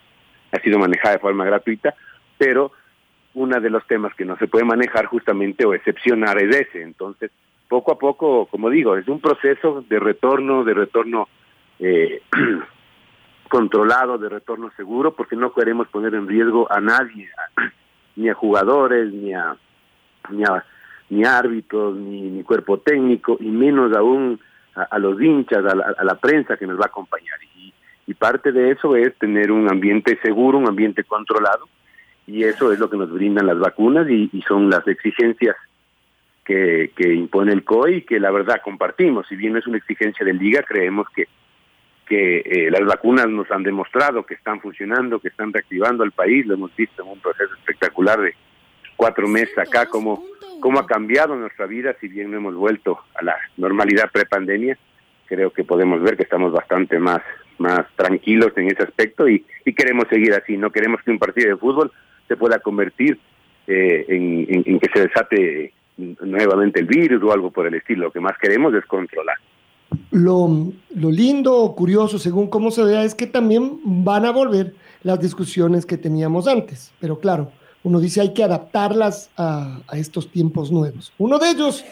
ha 0.52 0.60
sido 0.60 0.78
manejada 0.78 1.14
de 1.14 1.20
forma 1.20 1.44
gratuita, 1.44 1.94
pero 2.38 2.70
uno 3.34 3.60
de 3.60 3.70
los 3.70 3.86
temas 3.86 4.14
que 4.14 4.24
no 4.24 4.36
se 4.36 4.46
puede 4.46 4.64
manejar 4.64 5.06
justamente 5.06 5.64
o 5.64 5.74
excepcionar 5.74 6.38
es 6.38 6.56
ese. 6.56 6.82
Entonces, 6.82 7.30
poco 7.68 7.92
a 7.92 7.98
poco, 7.98 8.46
como 8.46 8.70
digo, 8.70 8.96
es 8.96 9.08
un 9.08 9.20
proceso 9.20 9.84
de 9.88 9.98
retorno, 9.98 10.64
de 10.64 10.74
retorno 10.74 11.28
eh, 11.78 12.22
controlado, 13.48 14.18
de 14.18 14.28
retorno 14.28 14.70
seguro, 14.76 15.14
porque 15.14 15.36
no 15.36 15.52
queremos 15.52 15.88
poner 15.88 16.14
en 16.14 16.28
riesgo 16.28 16.70
a 16.70 16.80
nadie, 16.80 17.28
ni 18.16 18.28
a 18.28 18.34
jugadores, 18.34 19.12
ni 19.12 19.34
a 19.34 19.56
ni 21.10 21.24
árbitros, 21.24 21.96
ni, 21.96 22.42
cuerpo 22.44 22.78
técnico, 22.78 23.36
y 23.38 23.48
menos 23.48 23.94
aún 23.94 24.40
a, 24.74 24.98
los 24.98 25.20
hinchas, 25.20 25.64
a 25.64 25.74
la, 25.74 25.94
a 25.98 26.02
la, 26.02 26.14
prensa 26.14 26.56
que 26.56 26.66
nos 26.66 26.78
va 26.78 26.84
a 26.84 26.88
acompañar. 26.88 27.38
Y 28.06 28.14
parte 28.14 28.52
de 28.52 28.70
eso 28.70 28.96
es 28.96 29.16
tener 29.16 29.50
un 29.50 29.70
ambiente 29.70 30.18
seguro, 30.22 30.58
un 30.58 30.68
ambiente 30.68 31.04
controlado, 31.04 31.68
y 32.26 32.44
eso 32.44 32.72
es 32.72 32.78
lo 32.78 32.88
que 32.88 32.96
nos 32.96 33.10
brindan 33.12 33.46
las 33.46 33.58
vacunas 33.58 34.08
y, 34.08 34.30
y 34.32 34.42
son 34.42 34.70
las 34.70 34.86
exigencias 34.88 35.56
que, 36.44 36.90
que, 36.96 37.12
impone 37.12 37.52
el 37.52 37.64
COI 37.64 37.96
y 37.96 38.02
que 38.02 38.20
la 38.20 38.30
verdad 38.30 38.60
compartimos. 38.62 39.26
Si 39.28 39.36
bien 39.36 39.52
no 39.52 39.58
es 39.58 39.66
una 39.66 39.78
exigencia 39.78 40.24
de 40.24 40.32
liga, 40.32 40.62
creemos 40.62 41.06
que, 41.14 41.28
que 42.06 42.38
eh, 42.38 42.70
las 42.70 42.84
vacunas 42.84 43.28
nos 43.28 43.50
han 43.50 43.62
demostrado 43.62 44.24
que 44.24 44.34
están 44.34 44.60
funcionando, 44.60 45.20
que 45.20 45.28
están 45.28 45.52
reactivando 45.52 46.02
al 46.02 46.12
país. 46.12 46.46
Lo 46.46 46.54
hemos 46.54 46.74
visto 46.76 47.02
en 47.02 47.08
un 47.08 47.20
proceso 47.20 47.54
espectacular 47.54 48.20
de 48.20 48.34
cuatro 48.96 49.26
meses 49.28 49.56
acá, 49.58 49.86
cómo, 49.86 50.24
cómo 50.60 50.78
ha 50.78 50.86
cambiado 50.86 51.34
nuestra 51.34 51.66
vida, 51.66 51.94
si 52.00 52.08
bien 52.08 52.30
no 52.30 52.36
hemos 52.38 52.54
vuelto 52.54 53.00
a 53.14 53.24
la 53.24 53.36
normalidad 53.56 54.10
prepandemia. 54.10 54.78
Creo 55.26 55.50
que 55.50 55.64
podemos 55.64 56.02
ver 56.02 56.16
que 56.16 56.24
estamos 56.24 56.52
bastante 56.52 56.98
más 56.98 57.22
más 57.56 57.86
tranquilos 57.94 58.52
en 58.56 58.66
ese 58.66 58.82
aspecto 58.82 59.28
y, 59.28 59.46
y 59.64 59.72
queremos 59.74 60.08
seguir 60.08 60.34
así. 60.34 60.56
No 60.56 60.70
queremos 60.70 61.00
que 61.02 61.12
un 61.12 61.20
partido 61.20 61.50
de 61.50 61.56
fútbol 61.56 61.92
se 62.28 62.36
pueda 62.36 62.58
convertir 62.58 63.18
eh, 63.66 64.04
en, 64.08 64.78
que 64.78 64.88
se 64.92 65.00
desate 65.00 65.72
nuevamente 65.96 66.80
el 66.80 66.86
virus 66.86 67.22
o 67.22 67.32
algo 67.32 67.50
por 67.50 67.66
el 67.66 67.74
estilo. 67.74 68.04
Lo 68.04 68.12
que 68.12 68.20
más 68.20 68.36
queremos 68.38 68.74
es 68.74 68.84
controlar. 68.86 69.36
Lo, 70.10 70.72
lo 70.94 71.10
lindo, 71.10 71.72
curioso, 71.76 72.18
según 72.18 72.48
cómo 72.48 72.70
se 72.70 72.82
vea, 72.84 73.04
es 73.04 73.14
que 73.14 73.26
también 73.26 73.78
van 73.84 74.24
a 74.24 74.32
volver 74.32 74.74
las 75.02 75.20
discusiones 75.20 75.86
que 75.86 75.96
teníamos 75.96 76.48
antes. 76.48 76.92
Pero 77.00 77.18
claro, 77.18 77.52
uno 77.84 78.00
dice 78.00 78.20
hay 78.20 78.34
que 78.34 78.42
adaptarlas 78.42 79.30
a, 79.36 79.80
a 79.86 79.98
estos 79.98 80.30
tiempos 80.30 80.72
nuevos. 80.72 81.12
Uno 81.18 81.38
de 81.38 81.50
ellos, 81.50 81.84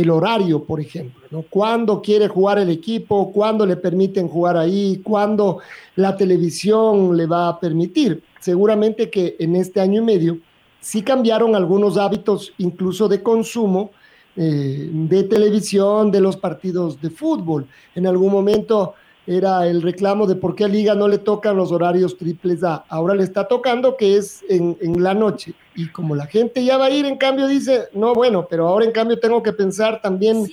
el 0.00 0.10
horario, 0.10 0.64
por 0.64 0.80
ejemplo, 0.80 1.22
¿no? 1.30 1.42
¿Cuándo 1.42 2.02
quiere 2.02 2.28
jugar 2.28 2.58
el 2.58 2.70
equipo? 2.70 3.32
¿Cuándo 3.32 3.64
le 3.64 3.76
permiten 3.76 4.28
jugar 4.28 4.56
ahí? 4.56 5.00
¿Cuándo 5.02 5.60
la 5.94 6.16
televisión 6.16 7.16
le 7.16 7.26
va 7.26 7.48
a 7.48 7.58
permitir? 7.58 8.22
Seguramente 8.40 9.08
que 9.10 9.36
en 9.38 9.56
este 9.56 9.80
año 9.80 10.02
y 10.02 10.04
medio 10.04 10.38
sí 10.80 11.02
cambiaron 11.02 11.56
algunos 11.56 11.96
hábitos, 11.96 12.52
incluso 12.58 13.08
de 13.08 13.22
consumo, 13.22 13.90
eh, 14.36 14.90
de 14.92 15.22
televisión, 15.24 16.10
de 16.10 16.20
los 16.20 16.36
partidos 16.36 17.00
de 17.00 17.08
fútbol. 17.08 17.66
En 17.94 18.06
algún 18.06 18.30
momento 18.30 18.94
era 19.26 19.66
el 19.66 19.82
reclamo 19.82 20.26
de 20.26 20.36
por 20.36 20.54
qué 20.54 20.64
a 20.64 20.68
Liga 20.68 20.94
no 20.94 21.08
le 21.08 21.18
tocan 21.18 21.56
los 21.56 21.72
horarios 21.72 22.16
triples 22.16 22.62
A. 22.62 22.84
Ahora 22.88 23.14
le 23.14 23.24
está 23.24 23.48
tocando 23.48 23.96
que 23.96 24.16
es 24.16 24.44
en, 24.48 24.76
en, 24.80 25.02
la 25.02 25.14
noche. 25.14 25.54
Y 25.74 25.88
como 25.88 26.14
la 26.14 26.26
gente 26.26 26.64
ya 26.64 26.76
va 26.76 26.86
a 26.86 26.90
ir, 26.90 27.04
en 27.06 27.16
cambio 27.16 27.48
dice, 27.48 27.88
no, 27.92 28.14
bueno, 28.14 28.46
pero 28.48 28.68
ahora 28.68 28.84
en 28.84 28.92
cambio 28.92 29.18
tengo 29.18 29.42
que 29.42 29.52
pensar 29.52 30.00
también 30.00 30.48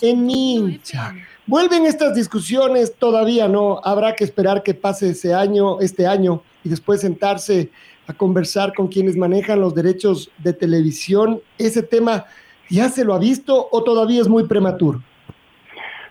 en 0.00 0.26
mi 0.26 0.56
hincha. 0.56 1.14
Vuelven 1.46 1.86
estas 1.86 2.14
discusiones, 2.16 2.94
todavía 2.96 3.46
no, 3.46 3.80
habrá 3.84 4.16
que 4.16 4.24
esperar 4.24 4.64
que 4.64 4.74
pase 4.74 5.10
ese 5.10 5.32
año, 5.32 5.80
este 5.80 6.06
año, 6.06 6.42
y 6.64 6.68
después 6.68 7.02
sentarse 7.02 7.70
a 8.08 8.12
conversar 8.12 8.74
con 8.74 8.88
quienes 8.88 9.16
manejan 9.16 9.60
los 9.60 9.74
derechos 9.74 10.30
de 10.38 10.52
televisión. 10.52 11.40
¿Ese 11.58 11.82
tema 11.82 12.26
ya 12.68 12.88
se 12.88 13.04
lo 13.04 13.14
ha 13.14 13.18
visto 13.18 13.68
o 13.70 13.84
todavía 13.84 14.20
es 14.20 14.28
muy 14.28 14.44
prematuro? 14.44 15.00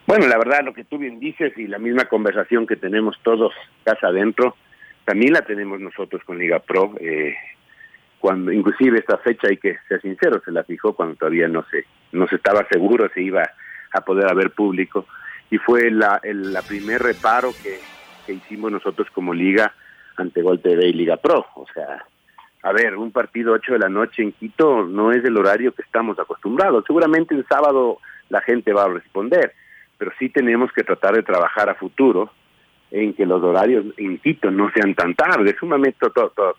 Bueno, 0.08 0.28
la 0.28 0.38
verdad, 0.38 0.64
lo 0.64 0.74
que 0.74 0.84
tú 0.84 1.00
bien 1.00 1.20
dices 1.20 1.58
y 1.58 1.68
la 1.68 1.80
misma 1.80 2.06
conversación 2.06 2.68
que 2.68 2.76
tenemos 2.76 3.18
todos 3.24 3.54
casa 3.84 4.08
adentro, 4.08 4.56
también 5.04 5.34
la 5.34 5.42
tenemos 5.42 5.80
nosotros 5.80 6.24
con 6.24 6.38
Liga 6.38 6.60
Pro. 6.60 6.94
Eh, 7.00 7.36
cuando 8.20 8.52
inclusive 8.52 9.00
esta 9.00 9.18
fecha, 9.18 9.48
hay 9.50 9.58
que 9.58 9.78
ser 9.88 10.02
sincero, 10.02 10.42
se 10.44 10.52
la 10.52 10.64
fijó 10.64 10.94
cuando 10.94 11.16
todavía 11.16 11.48
no 11.48 11.66
se, 11.70 11.86
no 12.12 12.28
se 12.28 12.36
estaba 12.36 12.68
seguro 12.72 13.10
si 13.14 13.22
iba 13.22 13.44
a 13.94 14.02
poder 14.02 14.32
haber 14.32 14.52
público. 14.52 15.06
Y 15.50 15.58
fue 15.58 15.90
la, 15.92 16.20
el 16.24 16.54
la 16.54 16.62
primer 16.62 17.02
reparo 17.02 17.52
que, 17.62 17.80
hicimos 18.32 18.72
nosotros 18.72 19.08
como 19.12 19.34
liga 19.34 19.72
ante 20.18 20.42
Gol 20.42 20.60
TV 20.60 20.88
y 20.88 20.94
Liga 20.94 21.18
Pro. 21.18 21.46
O 21.56 21.68
sea, 21.72 22.04
a 22.64 22.74
ver, 22.74 22.96
un 22.96 23.12
partido 23.12 23.54
8 23.54 23.74
de 23.74 23.80
la 23.80 23.90
noche 23.90 24.24
en 24.24 24.32
Quito 24.32 24.84
no 24.84 25.12
es 25.12 25.24
el 25.24 25.38
horario 25.38 25.74
que 25.74 25.84
estamos 25.84 26.18
acostumbrados. 26.18 26.84
Seguramente 26.88 27.36
el 27.36 27.46
sábado 27.48 28.00
la 28.30 28.42
gente 28.42 28.74
va 28.74 28.86
a 28.86 28.90
responder, 28.90 29.54
pero 29.98 30.12
sí 30.20 30.30
tenemos 30.30 30.72
que 30.72 30.84
tratar 30.84 31.16
de 31.16 31.24
trabajar 31.24 31.70
a 31.70 31.76
futuro 31.76 32.32
en 32.92 33.14
que 33.14 33.26
los 33.26 33.42
horarios 33.44 33.86
en 33.98 34.18
Quito 34.20 34.52
no 34.52 34.72
sean 34.72 34.94
tan 34.96 35.16
tarde, 35.16 35.56
sumamente 35.60 35.98
todo, 36.14 36.30
todo 36.30 36.56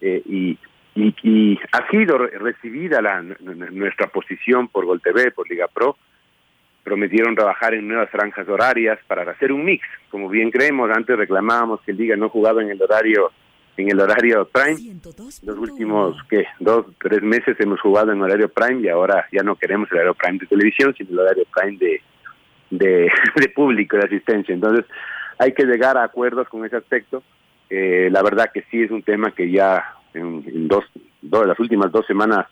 eh, 0.00 0.22
y, 0.26 0.58
y, 0.94 1.14
y, 1.22 1.58
ha 1.72 1.88
sido 1.90 2.18
recibida 2.18 3.00
la, 3.00 3.22
nuestra 3.22 4.08
posición 4.08 4.68
por 4.68 4.84
Gol 4.84 5.00
TV, 5.00 5.30
por 5.30 5.48
Liga 5.48 5.66
Pro, 5.68 5.96
prometieron 6.82 7.34
trabajar 7.34 7.74
en 7.74 7.88
nuevas 7.88 8.10
franjas 8.10 8.46
horarias 8.48 8.98
para 9.06 9.28
hacer 9.30 9.50
un 9.50 9.64
mix, 9.64 9.84
como 10.10 10.28
bien 10.28 10.50
creemos, 10.50 10.90
antes 10.90 11.16
reclamábamos 11.16 11.80
que 11.80 11.92
el 11.92 11.96
Liga 11.96 12.16
no 12.16 12.28
jugaba 12.28 12.62
en 12.62 12.70
el 12.70 12.82
horario 12.82 13.32
en 13.76 13.90
el 13.90 13.98
horario 13.98 14.48
prime. 14.52 15.00
Los 15.42 15.58
últimos 15.58 16.16
que 16.28 16.46
dos, 16.60 16.86
tres 17.00 17.22
meses 17.22 17.56
hemos 17.58 17.80
jugado 17.80 18.12
en 18.12 18.22
horario 18.22 18.48
prime 18.48 18.82
y 18.82 18.88
ahora 18.88 19.26
ya 19.32 19.42
no 19.42 19.56
queremos 19.56 19.90
el 19.90 19.96
horario 19.96 20.14
prime 20.14 20.38
de 20.38 20.46
televisión, 20.46 20.94
sino 20.96 21.10
el 21.10 21.18
horario 21.18 21.44
prime 21.52 21.78
de, 21.78 22.00
de, 23.36 23.48
público, 23.54 23.96
de 23.96 24.04
asistencia. 24.04 24.54
Entonces 24.54 24.84
hay 25.38 25.52
que 25.52 25.64
llegar 25.64 25.96
a 25.96 26.04
acuerdos 26.04 26.48
con 26.48 26.64
ese 26.64 26.76
aspecto. 26.76 27.22
Eh, 27.70 28.08
la 28.10 28.22
verdad 28.22 28.50
que 28.52 28.62
sí 28.70 28.82
es 28.82 28.90
un 28.90 29.02
tema 29.02 29.32
que 29.32 29.50
ya 29.50 29.84
en, 30.12 30.68
dos, 30.68 30.84
dos, 31.22 31.46
las 31.46 31.58
últimas 31.58 31.90
dos 31.90 32.06
semanas 32.06 32.46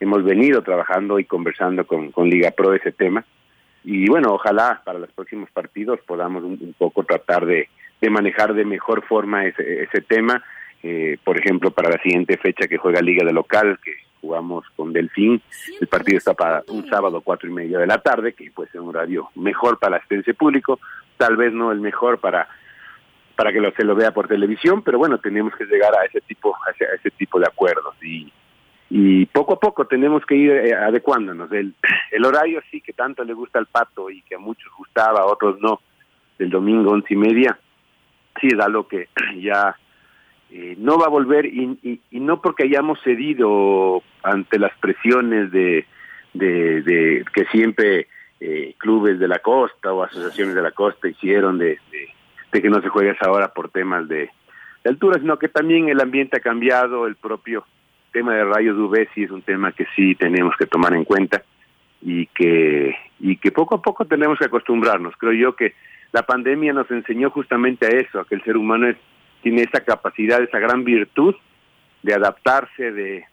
hemos 0.00 0.22
venido 0.24 0.62
trabajando 0.62 1.18
y 1.18 1.24
conversando 1.24 1.86
con, 1.86 2.12
con 2.12 2.28
Liga 2.28 2.50
Pro 2.52 2.74
ese 2.74 2.92
tema. 2.92 3.24
Y 3.84 4.08
bueno, 4.08 4.34
ojalá 4.34 4.82
para 4.84 4.98
los 4.98 5.10
próximos 5.12 5.50
partidos 5.50 6.00
podamos 6.06 6.44
un, 6.44 6.58
un 6.60 6.74
poco 6.76 7.04
tratar 7.04 7.46
de, 7.46 7.68
de 8.00 8.10
manejar 8.10 8.54
de 8.54 8.64
mejor 8.64 9.02
forma 9.06 9.46
ese, 9.46 9.82
ese 9.82 10.02
tema 10.02 10.42
eh, 10.82 11.18
por 11.24 11.38
ejemplo, 11.38 11.70
para 11.70 11.90
la 11.90 12.02
siguiente 12.02 12.36
fecha 12.36 12.68
que 12.68 12.78
juega 12.78 13.00
Liga 13.00 13.24
de 13.24 13.32
Local, 13.32 13.78
que 13.82 13.94
jugamos 14.28 14.66
con 14.76 14.92
Delfín, 14.92 15.40
el 15.80 15.86
partido 15.86 16.18
está 16.18 16.34
para 16.34 16.62
un 16.68 16.86
sábado 16.86 17.22
cuatro 17.22 17.48
y 17.48 17.52
media 17.52 17.78
de 17.78 17.86
la 17.86 17.98
tarde, 17.98 18.34
que 18.34 18.50
puede 18.50 18.70
ser 18.70 18.82
un 18.82 18.90
horario 18.90 19.30
mejor 19.36 19.78
para 19.78 19.96
el 19.96 20.00
asistencia 20.00 20.34
público, 20.34 20.78
tal 21.16 21.36
vez 21.36 21.52
no 21.52 21.72
el 21.72 21.80
mejor 21.80 22.18
para 22.18 22.46
para 23.34 23.52
que 23.52 23.60
lo, 23.60 23.70
se 23.70 23.84
lo 23.84 23.94
vea 23.94 24.10
por 24.12 24.26
televisión, 24.26 24.82
pero 24.82 24.98
bueno, 24.98 25.18
tenemos 25.18 25.54
que 25.54 25.64
llegar 25.64 25.94
a 25.96 26.04
ese 26.04 26.20
tipo 26.22 26.54
a 26.54 26.72
ese, 26.72 26.84
a 26.84 26.94
ese 26.94 27.10
tipo 27.12 27.38
de 27.40 27.46
acuerdos 27.46 27.94
y 28.02 28.30
y 28.90 29.26
poco 29.26 29.54
a 29.54 29.60
poco 29.60 29.86
tenemos 29.86 30.24
que 30.24 30.34
ir 30.34 30.50
eh, 30.50 30.74
adecuándonos. 30.74 31.50
El, 31.52 31.74
el 32.10 32.24
horario 32.24 32.60
sí 32.70 32.80
que 32.80 32.92
tanto 32.92 33.24
le 33.24 33.32
gusta 33.32 33.58
al 33.58 33.66
pato 33.66 34.10
y 34.10 34.22
que 34.22 34.34
a 34.34 34.38
muchos 34.38 34.70
gustaba, 34.76 35.20
a 35.20 35.26
otros 35.26 35.58
no, 35.60 35.80
del 36.38 36.50
domingo 36.50 36.90
once 36.90 37.14
y 37.14 37.16
media, 37.16 37.58
sí 38.40 38.48
es 38.48 38.60
algo 38.60 38.86
que 38.88 39.08
ya 39.40 39.74
eh, 40.50 40.76
no 40.78 40.98
va 40.98 41.06
a 41.06 41.10
volver 41.10 41.46
y, 41.46 42.00
y, 42.10 42.20
no 42.20 42.40
porque 42.40 42.64
hayamos 42.64 43.00
cedido 43.02 44.02
ante 44.22 44.58
las 44.58 44.76
presiones 44.78 45.50
de, 45.50 45.84
de, 46.32 47.24
que 47.34 47.44
siempre 47.46 48.08
eh, 48.40 48.74
clubes 48.78 49.18
de 49.18 49.28
la 49.28 49.40
costa 49.40 49.92
o 49.92 50.02
asociaciones 50.02 50.54
de 50.54 50.62
la 50.62 50.70
costa 50.70 51.08
hicieron 51.08 51.58
de, 51.58 51.78
que 52.50 52.70
no 52.70 52.80
se 52.80 52.88
juegue 52.88 53.10
a 53.10 53.12
esa 53.12 53.30
hora 53.30 53.48
por 53.48 53.70
temas 53.70 54.08
de, 54.08 54.30
de 54.84 54.90
altura, 54.90 55.20
sino 55.20 55.38
que 55.38 55.48
también 55.48 55.88
el 55.88 56.00
ambiente 56.00 56.38
ha 56.38 56.40
cambiado, 56.40 57.06
el 57.06 57.16
propio 57.16 57.64
tema 58.12 58.34
de 58.34 58.44
rayos 58.44 58.78
UV 58.78 59.08
sí 59.14 59.24
es 59.24 59.30
un 59.30 59.42
tema 59.42 59.72
que 59.72 59.86
sí 59.94 60.14
tenemos 60.14 60.56
que 60.56 60.66
tomar 60.66 60.94
en 60.94 61.04
cuenta 61.04 61.42
y 62.00 62.26
que 62.26 62.96
y 63.20 63.36
que 63.36 63.50
poco 63.50 63.74
a 63.76 63.82
poco 63.82 64.06
tenemos 64.06 64.38
que 64.38 64.46
acostumbrarnos. 64.46 65.14
Creo 65.18 65.32
yo 65.32 65.56
que 65.56 65.74
la 66.12 66.22
pandemia 66.22 66.72
nos 66.72 66.90
enseñó 66.90 67.30
justamente 67.30 67.86
a 67.86 67.90
eso, 67.90 68.20
a 68.20 68.24
que 68.24 68.36
el 68.36 68.44
ser 68.44 68.56
humano 68.56 68.88
es, 68.88 68.96
tiene 69.48 69.62
esa 69.62 69.80
capacidad, 69.80 70.42
esa 70.42 70.58
gran 70.58 70.84
virtud 70.84 71.34
de 72.02 72.12
adaptarse, 72.12 72.92
de, 72.92 73.24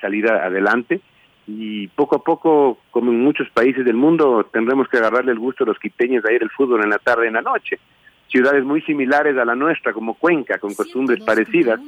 salir 0.00 0.30
adelante 0.30 1.00
y 1.48 1.88
poco 1.88 2.16
a 2.16 2.22
poco, 2.22 2.78
como 2.92 3.10
en 3.10 3.20
muchos 3.20 3.50
países 3.50 3.84
del 3.84 3.96
mundo, 3.96 4.48
tendremos 4.52 4.88
que 4.88 4.98
agarrarle 4.98 5.32
el 5.32 5.40
gusto 5.40 5.64
a 5.64 5.66
los 5.66 5.78
quiteños 5.80 6.22
de 6.22 6.36
ir 6.36 6.42
el 6.42 6.50
fútbol 6.50 6.84
en 6.84 6.90
la 6.90 6.98
tarde 6.98 7.26
en 7.26 7.32
la 7.32 7.42
noche. 7.42 7.80
Ciudades 8.28 8.64
muy 8.64 8.80
similares 8.82 9.36
a 9.36 9.44
la 9.44 9.56
nuestra, 9.56 9.92
como 9.92 10.14
Cuenca, 10.14 10.58
con 10.58 10.72
costumbres 10.74 11.22
parecidas, 11.24 11.80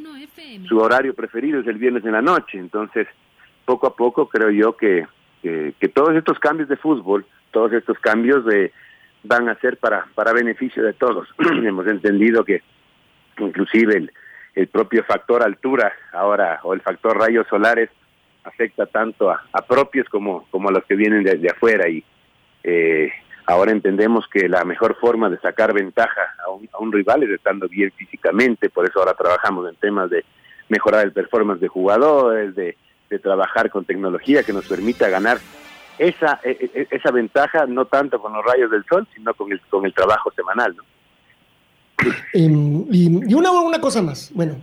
su 0.69 0.79
horario 0.79 1.15
preferido 1.15 1.61
es 1.61 1.67
el 1.69 1.79
viernes 1.79 2.05
en 2.05 2.13
la 2.13 2.23
noche. 2.23 2.59
Entonces, 2.59 3.07
poco 3.65 3.87
a 3.87 3.95
poco 3.95 4.29
creo 4.29 4.51
yo 4.51 4.77
que, 4.77 5.07
que, 5.43 5.89
todos 5.95 6.17
estos 6.17 6.41
cambios 6.41 6.69
de 6.69 6.77
fútbol, 6.77 7.25
todos 7.53 7.73
estos 7.73 7.97
cambios 8.01 8.45
de, 8.45 8.73
van 9.23 9.49
a 9.49 9.55
ser 9.61 9.77
para, 9.77 10.07
para 10.17 10.33
beneficio 10.33 10.83
de 10.83 10.95
todos. 10.95 11.29
Hemos 11.39 11.87
entendido 11.87 12.45
que 12.45 12.63
inclusive 13.47 13.97
el, 13.97 14.13
el 14.55 14.69
propio 14.69 15.05
factor 15.05 15.43
altura 15.43 15.93
ahora, 16.13 16.61
o 16.63 16.75
el 16.75 16.81
factor 16.81 17.17
rayos 17.17 17.47
solares, 17.49 17.91
afecta 18.45 18.87
tanto 18.87 19.31
a, 19.31 19.43
propios 19.69 20.09
como, 20.09 20.47
como 20.51 20.69
a 20.69 20.73
los 20.73 20.85
que 20.85 20.95
vienen 20.95 21.23
de, 21.23 21.51
afuera 21.51 21.89
y 21.89 22.03
eh, 22.65 23.13
ahora 23.47 23.73
entendemos 23.73 24.27
que 24.33 24.49
la 24.49 24.65
mejor 24.65 24.97
forma 24.99 25.29
de 25.29 25.39
sacar 25.39 25.75
ventaja 25.75 26.35
a 26.45 26.51
un, 26.51 26.69
a 26.73 26.79
un 26.79 26.93
rival 26.93 27.23
es 27.23 27.31
estando 27.31 27.69
bien 27.69 27.93
físicamente, 27.93 28.71
por 28.71 28.89
eso 28.89 29.01
ahora 29.01 29.15
trabajamos 29.15 29.69
en 29.69 29.77
temas 29.77 30.09
de 30.11 30.25
mejorar 30.69 31.05
el 31.05 31.13
performance 31.13 31.61
de 31.61 31.69
jugadores, 31.69 32.55
de, 32.55 32.77
de 33.11 33.19
trabajar 33.19 33.71
con 33.71 33.85
tecnología 33.85 34.43
que 34.43 34.53
nos 34.53 34.67
permita 34.67 35.09
ganar 35.09 35.39
esa, 35.99 36.41
e, 36.43 36.71
e, 36.75 36.89
esa 36.91 37.11
ventaja 37.11 37.67
no 37.67 37.87
tanto 37.87 38.21
con 38.21 38.33
los 38.33 38.45
rayos 38.45 38.71
del 38.71 38.85
sol, 38.85 39.07
sino 39.15 39.35
con 39.35 39.53
el, 39.53 39.61
con 39.63 39.85
el 39.85 39.93
trabajo 39.93 40.31
semanal. 40.33 40.75
¿no? 40.77 40.85
Em, 42.33 42.87
y, 42.93 43.35
una, 43.35 43.51
una 43.51 43.81
cosa 43.81 44.03
más, 44.03 44.31
bueno, 44.35 44.57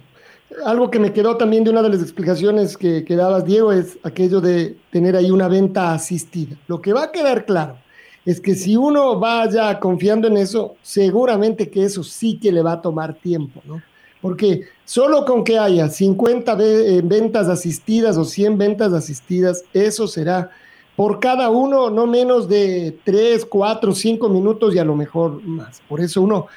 algo 0.65 0.89
que 0.89 1.00
me 1.00 1.12
quedó 1.12 1.36
también 1.38 1.63
de 1.63 1.71
una 1.71 1.82
de 1.82 1.89
las 1.89 2.02
explicaciones 2.02 2.78
que, 2.78 3.04
que 3.04 3.15
dabas, 3.15 3.45
Diego, 3.45 3.71
es 3.71 3.98
aquello 4.04 4.39
de 4.41 4.78
tener 4.91 5.15
ahí 5.15 5.32
una 5.32 5.48
venta 5.48 5.93
asistida. 5.93 6.56
Lo 6.67 6.82
que 6.82 6.93
va 6.93 7.04
a 7.04 7.12
quedar 7.12 7.45
claro 7.45 7.78
es 8.26 8.39
que 8.41 8.56
si 8.56 8.76
uno 8.76 9.19
vaya 9.19 9.80
confiando 9.80 10.28
en 10.28 10.38
eso, 10.38 10.76
seguramente 10.82 11.69
que 11.69 11.84
eso 11.84 12.04
sí 12.04 12.39
que 12.39 12.52
le 12.52 12.62
va 12.62 12.74
a 12.74 12.82
tomar 12.82 13.13
tiempo, 13.15 13.62
¿no? 13.65 13.82
Porque 14.21 14.62
solo 14.86 15.24
con 15.24 15.43
que 15.43 15.60
haya 15.60 15.88
50 15.88 16.58
eh, 16.60 17.02
ventas 17.04 17.48
asistidas 17.48 18.17
o 18.17 18.26
100 18.26 18.58
ventas 18.58 18.93
asistidas, 18.93 19.63
eso 19.74 20.08
será 20.08 20.50
por 20.95 21.19
cada 21.19 21.50
uno 21.50 21.91
no 21.91 22.08
menos 22.08 22.50
de 22.50 22.98
3, 23.04 23.45
4, 23.45 23.93
5 23.93 24.30
minutos 24.30 24.74
y 24.74 24.80
a 24.80 24.86
lo 24.86 24.95
mejor 24.95 25.43
más. 25.43 25.82
Por 25.88 26.02
eso 26.02 26.24
uno 26.24 26.48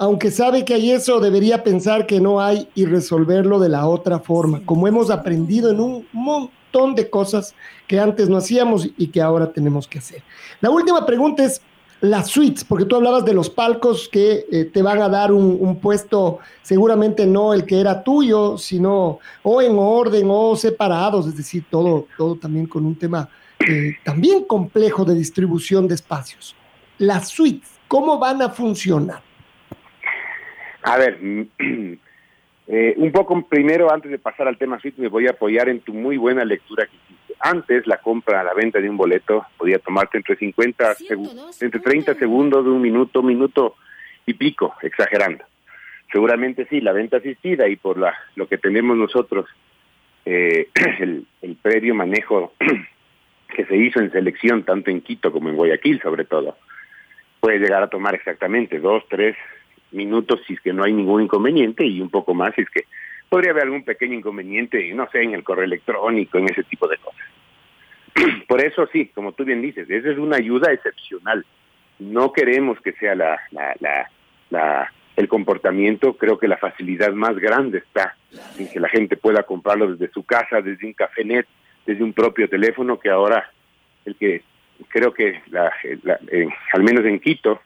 aunque 0.00 0.30
sabe 0.30 0.64
que 0.64 0.72
hay 0.72 0.92
eso, 0.92 1.20
debería 1.20 1.62
pensar 1.62 2.06
que 2.06 2.20
no 2.20 2.40
hay 2.40 2.66
y 2.74 2.86
resolverlo 2.86 3.58
de 3.58 3.68
la 3.68 3.86
otra 3.86 4.18
forma, 4.18 4.62
como 4.64 4.88
hemos 4.88 5.10
aprendido 5.10 5.70
en 5.70 5.78
un 5.78 6.06
montón 6.10 6.94
de 6.94 7.10
cosas 7.10 7.54
que 7.86 8.00
antes 8.00 8.30
no 8.30 8.38
hacíamos 8.38 8.88
y 8.96 9.08
que 9.08 9.20
ahora 9.20 9.52
tenemos 9.52 9.86
que 9.86 9.98
hacer. 9.98 10.22
La 10.62 10.70
última 10.70 11.04
pregunta 11.04 11.44
es 11.44 11.60
las 12.00 12.28
suites, 12.28 12.64
porque 12.64 12.86
tú 12.86 12.96
hablabas 12.96 13.26
de 13.26 13.34
los 13.34 13.50
palcos 13.50 14.08
que 14.08 14.46
eh, 14.50 14.64
te 14.72 14.80
van 14.80 15.02
a 15.02 15.10
dar 15.10 15.32
un, 15.32 15.76
puesto, 15.76 16.38
seguramente 16.62 17.26
no 17.26 17.52
el 17.52 17.66
que 17.66 17.78
era 17.78 18.02
tuyo, 18.02 18.56
sino 18.56 19.18
o 19.42 19.60
en 19.60 19.76
orden 19.76 20.28
o 20.30 20.56
separados, 20.56 21.26
es 21.26 21.36
decir, 21.36 21.66
todo, 21.68 22.06
todo 22.16 22.36
también 22.36 22.66
con 22.66 22.86
un 22.86 22.94
tema 22.96 23.28
eh, 23.68 23.96
también 24.02 24.44
complejo 24.44 25.04
de 25.04 25.14
distribución 25.14 25.86
de 25.86 25.96
espacios. 25.96 26.56
Las 26.96 27.28
suites, 27.28 27.68
¿cómo 27.86 28.18
van 28.18 28.40
a 28.40 28.48
funcionar? 28.48 29.28
A 30.82 30.96
ver, 30.96 31.18
eh, 32.68 32.94
un 32.96 33.12
poco 33.12 33.46
primero, 33.46 33.92
antes 33.92 34.10
de 34.10 34.18
pasar 34.18 34.48
al 34.48 34.58
tema 34.58 34.80
suite, 34.80 35.00
me 35.00 35.08
voy 35.08 35.26
a 35.26 35.30
apoyar 35.30 35.68
en 35.68 35.80
tu 35.80 35.92
muy 35.92 36.16
buena 36.16 36.44
lectura 36.44 36.86
que 36.86 36.96
hiciste. 36.96 37.34
Antes, 37.40 37.86
la 37.86 37.98
compra, 37.98 38.44
la 38.44 38.54
venta 38.54 38.80
de 38.80 38.90
un 38.90 38.96
boleto 38.96 39.46
podía 39.56 39.78
tomarte 39.78 40.18
entre 40.18 40.36
50, 40.36 40.96
entre 41.60 41.80
30 41.80 42.14
segundos, 42.14 42.66
un 42.66 42.82
minuto, 42.82 43.22
minuto 43.22 43.76
y 44.26 44.34
pico, 44.34 44.74
exagerando. 44.82 45.44
Seguramente 46.12 46.66
sí, 46.68 46.80
la 46.80 46.92
venta 46.92 47.18
asistida 47.18 47.68
y 47.68 47.76
por 47.76 47.98
la, 47.98 48.14
lo 48.34 48.46
que 48.46 48.58
tenemos 48.58 48.96
nosotros, 48.96 49.46
eh, 50.24 50.68
el, 51.00 51.26
el 51.40 51.56
previo 51.56 51.94
manejo 51.94 52.52
que 53.54 53.64
se 53.64 53.76
hizo 53.76 54.00
en 54.00 54.12
selección, 54.12 54.64
tanto 54.64 54.90
en 54.90 55.00
Quito 55.00 55.32
como 55.32 55.48
en 55.48 55.56
Guayaquil 55.56 56.00
sobre 56.02 56.24
todo, 56.24 56.56
puede 57.40 57.58
llegar 57.58 57.82
a 57.82 57.88
tomar 57.88 58.14
exactamente 58.14 58.78
dos, 58.78 59.02
tres, 59.08 59.36
minutos 59.92 60.40
si 60.46 60.54
es 60.54 60.60
que 60.60 60.72
no 60.72 60.84
hay 60.84 60.92
ningún 60.92 61.22
inconveniente 61.22 61.84
y 61.84 62.00
un 62.00 62.10
poco 62.10 62.34
más 62.34 62.54
si 62.54 62.62
es 62.62 62.70
que 62.70 62.84
podría 63.28 63.52
haber 63.52 63.64
algún 63.64 63.84
pequeño 63.84 64.14
inconveniente, 64.14 64.92
no 64.92 65.08
sé, 65.10 65.22
en 65.22 65.34
el 65.34 65.44
correo 65.44 65.64
electrónico, 65.64 66.38
en 66.38 66.50
ese 66.50 66.64
tipo 66.64 66.88
de 66.88 66.98
cosas. 66.98 67.26
Por 68.48 68.64
eso 68.64 68.86
sí, 68.92 69.06
como 69.14 69.32
tú 69.32 69.44
bien 69.44 69.62
dices, 69.62 69.88
esa 69.88 70.10
es 70.10 70.18
una 70.18 70.36
ayuda 70.36 70.72
excepcional. 70.72 71.46
No 71.98 72.32
queremos 72.32 72.80
que 72.80 72.92
sea 72.92 73.14
la, 73.14 73.40
la, 73.52 73.74
la, 73.80 74.10
la 74.50 74.92
el 75.16 75.28
comportamiento, 75.28 76.14
creo 76.14 76.38
que 76.38 76.48
la 76.48 76.56
facilidad 76.56 77.12
más 77.12 77.36
grande 77.38 77.78
está 77.78 78.16
en 78.58 78.68
que 78.68 78.80
la 78.80 78.88
gente 78.88 79.16
pueda 79.16 79.42
comprarlo 79.42 79.92
desde 79.92 80.12
su 80.12 80.24
casa, 80.24 80.62
desde 80.62 80.86
un 80.86 80.94
cafenet, 80.94 81.46
desde 81.84 82.02
un 82.02 82.12
propio 82.12 82.48
teléfono, 82.48 82.98
que 82.98 83.10
ahora 83.10 83.50
el 84.06 84.16
que 84.16 84.42
creo 84.88 85.12
que 85.12 85.42
la, 85.50 85.70
al 86.72 86.82
menos 86.82 87.04
en 87.04 87.20
Quito 87.20 87.60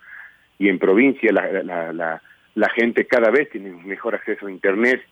y 0.58 0.68
en 0.68 0.78
provincia 0.78 1.32
la, 1.32 1.62
la, 1.62 1.92
la, 1.92 2.22
la 2.54 2.68
gente 2.70 3.06
cada 3.06 3.30
vez 3.30 3.50
tiene 3.50 3.70
mejor 3.70 4.14
acceso 4.14 4.46
a 4.46 4.50
Internet, 4.50 5.02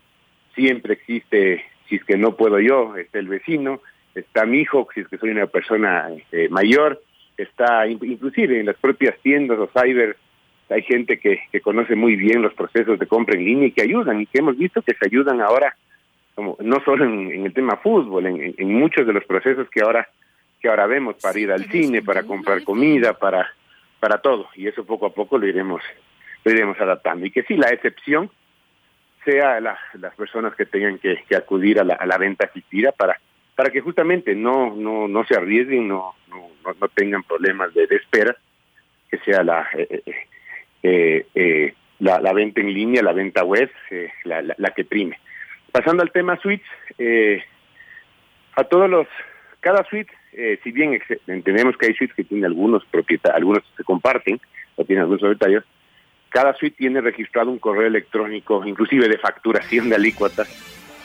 siempre 0.55 0.95
existe, 0.95 1.65
si 1.89 1.97
es 1.97 2.05
que 2.05 2.17
no 2.17 2.37
puedo 2.37 2.61
yo, 2.61 2.97
está 2.97 3.19
el 3.19 3.29
vecino, 3.29 3.81
está 4.15 4.45
mi 4.47 4.61
hijo, 4.61 4.87
si 4.95 5.01
es 5.01 5.09
que 5.09 5.19
soy 5.19 5.31
una 5.31 5.47
persona 5.47 6.09
eh, 6.31 6.49
mayor, 6.51 7.03
está 7.37 7.87
inclusive 7.87 8.61
en 8.61 8.67
las 8.67 8.77
propias 8.77 9.19
tiendas 9.23 9.59
o 9.59 9.71
cyber, 9.79 10.17
hay 10.69 10.83
gente 10.83 11.19
que, 11.19 11.41
que 11.51 11.61
conoce 11.61 11.95
muy 11.95 12.17
bien 12.17 12.43
los 12.43 12.55
procesos 12.55 12.99
de 12.99 13.07
compra 13.07 13.37
en 13.37 13.45
línea 13.45 13.69
y 13.69 13.73
que 13.73 13.83
ayudan 13.83 14.21
y 14.21 14.27
que 14.27 14.39
hemos 14.39 14.57
visto 14.57 14.83
que 14.83 14.95
se 14.95 15.07
ayudan 15.07 15.41
ahora, 15.41 15.77
como 16.35 16.57
no 16.61 16.83
solo 16.85 17.05
en, 17.05 17.45
el 17.45 17.53
tema 17.53 17.77
fútbol, 17.77 18.27
en, 18.27 18.55
en, 18.57 18.75
muchos 18.75 19.07
de 19.07 19.13
los 19.13 19.25
procesos 19.25 19.69
que 19.69 19.83
ahora 19.83 20.09
que 20.61 20.69
ahora 20.69 20.87
vemos 20.87 21.17
para 21.21 21.39
ir 21.39 21.51
al 21.51 21.65
cine, 21.65 22.03
para 22.03 22.23
comprar 22.23 22.63
comida, 22.63 23.15
para 23.15 23.51
para 24.03 24.19
todo 24.19 24.49
y 24.57 24.67
eso 24.67 24.85
poco 24.85 25.07
a 25.07 25.15
poco 25.15 25.39
lo 25.39 25.47
iremos 25.47 25.81
lo 26.45 26.51
iremos 26.51 26.77
adaptando. 26.81 27.25
Y 27.25 27.31
que 27.31 27.45
sí 27.45 27.55
la 27.55 27.69
excepción 27.69 28.33
sea 29.25 29.61
la, 29.61 29.79
las 29.95 30.13
personas 30.17 30.57
que 30.57 30.67
tengan 30.67 30.99
que, 30.99 31.25
acudir 31.37 31.79
a 31.79 31.85
la, 31.85 32.19
venta 32.19 32.47
asistida 32.47 32.91
para 32.91 33.21
para 33.55 33.71
que 33.71 33.81
justamente 33.81 34.35
no 34.35 34.75
no 34.75 35.07
no 35.07 35.25
se 35.25 35.37
arriesguen 35.37 35.87
no 35.87 36.17
no, 36.27 36.51
no 36.65 36.89
tengan 36.89 37.23
problemas 37.23 37.73
de, 37.75 37.87
de, 37.87 37.95
espera 37.95 38.37
que 39.09 39.19
sea 39.19 39.45
la 39.45 39.69
eh, 39.79 40.03
eh, 40.05 40.15
eh, 40.83 41.27
eh 41.37 41.75
la, 42.01 42.19
la, 42.19 42.33
venta 42.33 42.61
en 42.61 42.75
línea 42.75 43.05
la 43.05 43.13
venta 43.13 43.45
web 43.45 43.71
eh, 43.91 44.11
la, 44.25 44.43
la, 44.43 44.57
la, 44.59 44.71
que 44.71 44.85
prime. 44.85 45.17
Pasando 45.71 46.03
al 46.03 46.11
tema 46.11 46.37
suites 46.39 46.67
a 48.57 48.65
todos 48.65 48.91
los 48.91 49.07
cada 49.63 49.85
suite 49.85 50.13
eh, 50.33 50.59
si 50.65 50.73
bien 50.73 50.99
entendemos 51.27 51.77
que 51.77 51.87
hay 51.87 51.95
suites 51.95 52.17
que 52.17 52.25
tienen 52.25 52.47
algunos 52.47 52.85
propietarios, 52.87 53.37
algunos 53.37 53.63
se 53.77 53.85
comparten 53.85 54.41
o 54.77 54.85
tienen 54.85 55.03
algunos 55.03 55.21
propietarios, 55.21 55.65
cada 56.31 56.55
suite 56.55 56.77
tiene 56.77 57.01
registrado 57.01 57.51
un 57.51 57.59
correo 57.59 57.87
electrónico, 57.87 58.65
inclusive 58.67 59.09
de 59.09 59.19
facturación 59.19 59.91
de 59.91 59.97
alícuotas, 59.97 60.49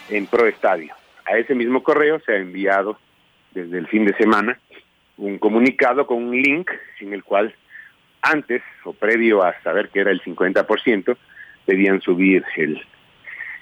en 0.09 0.25
ProEstadio. 0.25 0.93
A 1.25 1.37
ese 1.37 1.53
mismo 1.53 1.83
correo 1.83 2.19
se 2.21 2.31
ha 2.31 2.37
enviado 2.37 2.97
desde 3.51 3.77
el 3.77 3.87
fin 3.87 4.05
de 4.05 4.15
semana 4.15 4.57
un 5.17 5.37
comunicado 5.37 6.07
con 6.07 6.23
un 6.23 6.41
link 6.41 6.71
en 7.01 7.13
el 7.13 7.23
cual 7.23 7.53
antes 8.21 8.61
o 8.85 8.93
previo 8.93 9.43
a 9.43 9.59
saber 9.61 9.89
que 9.89 9.99
era 9.99 10.11
el 10.11 10.21
50%, 10.21 11.17
debían 11.65 12.01
subir 12.01 12.45
el, 12.55 12.81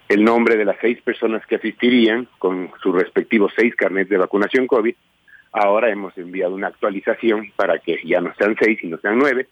el 0.08 0.24
nombre 0.24 0.56
de 0.56 0.66
las 0.66 0.78
seis 0.80 1.02
personas 1.02 1.46
que 1.48 1.56
asistirían 1.56 2.28
con 2.38 2.72
sus 2.82 2.96
respectivos 2.96 3.54
seis 3.56 3.76
carnets 3.76 4.10
de 4.10 4.18
vacunación 4.18 4.68
COVID. 4.68 4.96
Ahora 5.52 5.90
hemos 5.90 6.18
enviado 6.18 6.54
una 6.54 6.68
actualización 6.68 7.52
para 7.56 7.80
que 7.80 8.02
ya 8.06 8.22
no 8.22 8.34
sean 8.36 8.56
seis, 8.60 8.78
sino 8.82 8.98
sean 8.98 9.18
nueve, 9.18 9.48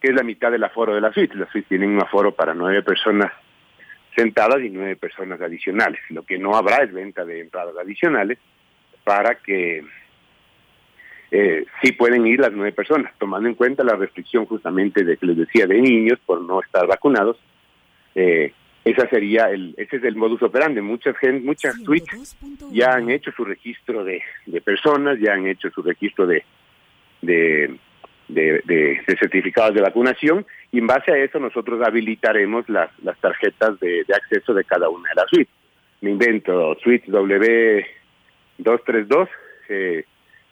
que 0.00 0.08
es 0.08 0.14
la 0.14 0.22
mitad 0.22 0.50
del 0.50 0.64
aforo 0.64 0.94
de 0.94 1.00
la 1.00 1.12
suite. 1.12 1.36
La 1.36 1.50
suite 1.50 1.68
tiene 1.68 1.86
un 1.86 2.02
aforo 2.02 2.32
para 2.32 2.52
nueve 2.52 2.82
personas 2.82 3.32
sentadas 4.14 4.60
y 4.62 4.70
nueve 4.70 4.96
personas 4.96 5.40
adicionales. 5.40 6.00
Lo 6.10 6.24
que 6.24 6.38
no 6.38 6.56
habrá 6.56 6.82
es 6.82 6.92
venta 6.92 7.24
de 7.24 7.40
entradas 7.40 7.76
adicionales 7.78 8.38
para 9.04 9.36
que 9.36 9.84
eh, 11.30 11.64
sí 11.82 11.92
pueden 11.92 12.26
ir 12.26 12.40
las 12.40 12.52
nueve 12.52 12.72
personas, 12.72 13.12
tomando 13.18 13.48
en 13.48 13.54
cuenta 13.54 13.84
la 13.84 13.94
restricción 13.94 14.46
justamente 14.46 15.04
de 15.04 15.16
que 15.16 15.26
les 15.26 15.36
decía 15.36 15.66
de 15.66 15.80
niños 15.80 16.18
por 16.26 16.40
no 16.42 16.60
estar 16.60 16.86
vacunados. 16.86 17.36
Eh, 18.14 18.52
esa 18.86 19.06
sería 19.08 19.50
el, 19.50 19.74
ese 19.76 19.96
es 19.96 20.04
el 20.04 20.14
modus 20.14 20.40
operandi. 20.44 20.80
Muchas 20.80 21.18
gente, 21.18 21.44
muchas 21.44 21.74
suites 21.82 22.36
ya 22.70 22.94
han 22.94 23.10
hecho 23.10 23.32
su 23.32 23.44
registro 23.44 24.04
de, 24.04 24.22
de 24.46 24.60
personas, 24.60 25.18
ya 25.18 25.32
han 25.32 25.48
hecho 25.48 25.68
su 25.70 25.82
registro 25.82 26.24
de, 26.24 26.44
de, 27.20 27.76
de, 28.28 28.62
de, 28.64 29.02
certificados 29.18 29.74
de 29.74 29.82
vacunación 29.82 30.46
y 30.70 30.78
en 30.78 30.86
base 30.86 31.10
a 31.10 31.18
eso 31.18 31.40
nosotros 31.40 31.84
habilitaremos 31.84 32.68
las, 32.68 32.88
las 33.02 33.18
tarjetas 33.18 33.80
de, 33.80 34.04
de 34.06 34.14
acceso 34.14 34.54
de 34.54 34.62
cada 34.62 34.88
una 34.88 35.08
de 35.08 35.16
las 35.16 35.28
suites. 35.30 35.52
Me 36.00 36.12
invento, 36.12 36.76
suite 36.80 37.10
W232, 37.10 39.28
eh, 39.68 40.04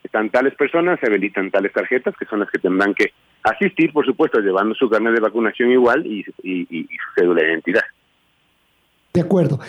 están 0.03 0.31
tales 0.31 0.57
personas, 0.57 0.99
se 0.99 1.07
habilitan 1.07 1.53
tales 1.53 1.73
tarjetas 1.73 2.17
que 2.17 2.25
son 2.25 2.41
las 2.41 2.51
que 2.51 2.59
tendrán 2.59 2.95
que 2.95 3.13
asistir, 3.45 3.93
por 3.93 4.05
supuesto, 4.05 4.41
llevando 4.41 4.75
su 4.75 4.91
carnet 4.91 5.15
de 5.15 5.21
vacunación 5.21 5.71
igual 5.71 6.05
y, 6.05 6.27
y, 6.43 6.67
y 6.69 6.85
su 6.87 7.15
cédula 7.15 7.43
de 7.43 7.51
identidad. 7.51 7.85
De 9.15 9.21
acuerdo. 9.21 9.61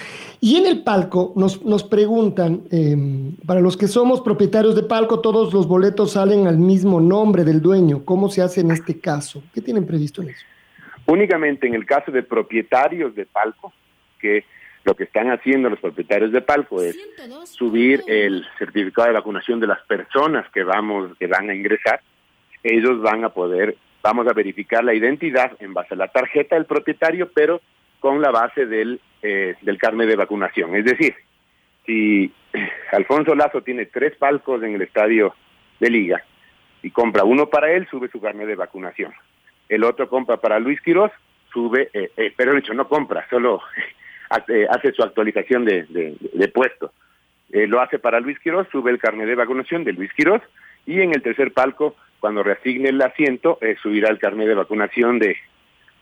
Y 0.42 0.56
en 0.56 0.66
el 0.66 0.84
palco 0.84 1.32
nos, 1.36 1.64
nos 1.64 1.84
preguntan, 1.84 2.64
eh, 2.72 2.96
para 3.46 3.60
los 3.60 3.78
que 3.78 3.88
somos 3.88 4.22
propietarios 4.22 4.76
de 4.76 4.82
palco, 4.82 5.22
todos 5.22 5.54
los 5.54 5.68
boletos 5.68 6.14
salen 6.14 6.48
al 6.48 6.58
mismo 6.58 7.00
nombre 7.00 7.44
del 7.44 7.62
dueño. 7.62 8.04
¿Cómo 8.06 8.30
se 8.30 8.42
hace 8.42 8.62
en 8.62 8.72
este 8.72 9.00
caso? 9.00 9.44
¿Qué 9.54 9.62
tienen 9.62 9.86
previsto 9.86 10.24
en 10.24 10.30
eso? 10.30 10.44
Únicamente 11.06 11.68
en 11.68 11.76
el 11.76 11.86
caso 11.86 12.12
de 12.12 12.24
propietarios 12.24 13.14
de 13.14 13.28
palco, 13.28 13.72
que 14.20 14.46
lo 14.84 14.96
que 14.96 15.04
están 15.04 15.30
haciendo 15.30 15.70
los 15.70 15.80
propietarios 15.80 16.32
de 16.32 16.42
palco 16.42 16.82
es 16.82 16.98
subir 17.44 18.02
el 18.08 18.44
certificado 18.58 19.10
de 19.10 19.14
vacunación 19.14 19.60
de 19.60 19.68
las 19.68 19.82
personas 19.84 20.50
que 20.52 20.64
vamos 20.64 21.16
que 21.20 21.28
van 21.28 21.52
a 21.52 21.54
ingresar. 21.54 22.02
Ellos 22.64 23.00
van 23.00 23.24
a 23.24 23.30
poder, 23.30 23.78
vamos 24.02 24.26
a 24.28 24.34
verificar 24.34 24.84
la 24.84 24.96
identidad 24.96 25.52
en 25.60 25.76
base 25.76 25.94
a 25.94 25.98
la 25.98 26.08
tarjeta 26.08 26.56
del 26.56 26.66
propietario, 26.66 27.30
pero 27.32 27.62
con 28.06 28.22
la 28.22 28.30
base 28.30 28.68
del, 28.68 29.02
eh, 29.24 29.56
del 29.62 29.80
carnet 29.80 30.08
de 30.08 30.16
vacunación. 30.16 30.76
Es 30.76 30.86
decir, 30.86 31.16
si 31.88 32.32
Alfonso 32.92 33.34
Lazo 33.34 33.64
tiene 33.64 33.88
tres 33.88 34.16
palcos 34.16 34.62
en 34.62 34.76
el 34.76 34.84
estadio 34.84 35.34
de 35.80 35.90
liga 35.90 36.24
y 36.84 36.92
compra 36.92 37.24
uno 37.24 37.50
para 37.50 37.72
él, 37.72 37.88
sube 37.90 38.08
su 38.10 38.22
carnet 38.22 38.46
de 38.46 38.56
vacunación. 38.56 39.12
El 39.70 39.84
otro 39.84 40.08
compra 40.08 40.38
para 40.38 40.60
Luis 40.60 40.80
Quiroz, 40.82 41.12
sube, 41.52 41.90
eh, 41.94 42.12
eh, 42.16 42.32
pero 42.38 42.54
de 42.54 42.60
hecho 42.60 42.76
no 42.76 42.88
compra, 42.88 43.26
solo 43.28 43.60
hace 44.30 44.92
su 44.92 45.02
actualización 45.02 45.66
de, 45.66 45.86
de, 45.86 46.16
de 46.32 46.48
puesto. 46.50 46.94
Eh, 47.52 47.66
lo 47.66 47.82
hace 47.82 47.98
para 47.98 48.20
Luis 48.20 48.38
Quiroz, 48.38 48.68
sube 48.72 48.92
el 48.92 49.00
carnet 49.00 49.26
de 49.26 49.34
vacunación 49.34 49.84
de 49.84 49.94
Luis 49.94 50.14
Quiroz 50.14 50.44
y 50.86 51.02
en 51.02 51.12
el 51.16 51.24
tercer 51.24 51.54
palco, 51.54 51.96
cuando 52.20 52.44
reasigne 52.44 52.90
el 52.90 53.02
asiento, 53.02 53.58
subirá 53.82 54.12
el 54.12 54.20
carnet 54.20 54.48
de 54.48 54.54
vacunación 54.54 55.18
de, 55.18 55.38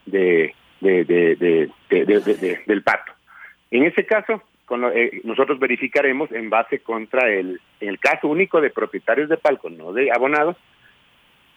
de, 0.04 0.54
de, 0.84 1.04
de, 1.04 1.70
de, 1.90 2.60
del 2.66 2.82
pato. 2.82 3.12
En 3.70 3.84
ese 3.84 4.04
caso, 4.06 4.42
con 4.66 4.80
lo, 4.80 4.90
eh, 4.92 5.20
nosotros 5.24 5.58
verificaremos 5.58 6.30
en 6.32 6.50
base 6.50 6.80
contra 6.80 7.28
el, 7.30 7.60
en 7.80 7.88
el 7.88 7.98
caso 7.98 8.28
único 8.28 8.60
de 8.60 8.70
propietarios 8.70 9.28
de 9.28 9.36
palco, 9.36 9.70
no 9.70 9.92
de 9.92 10.10
abonados, 10.12 10.56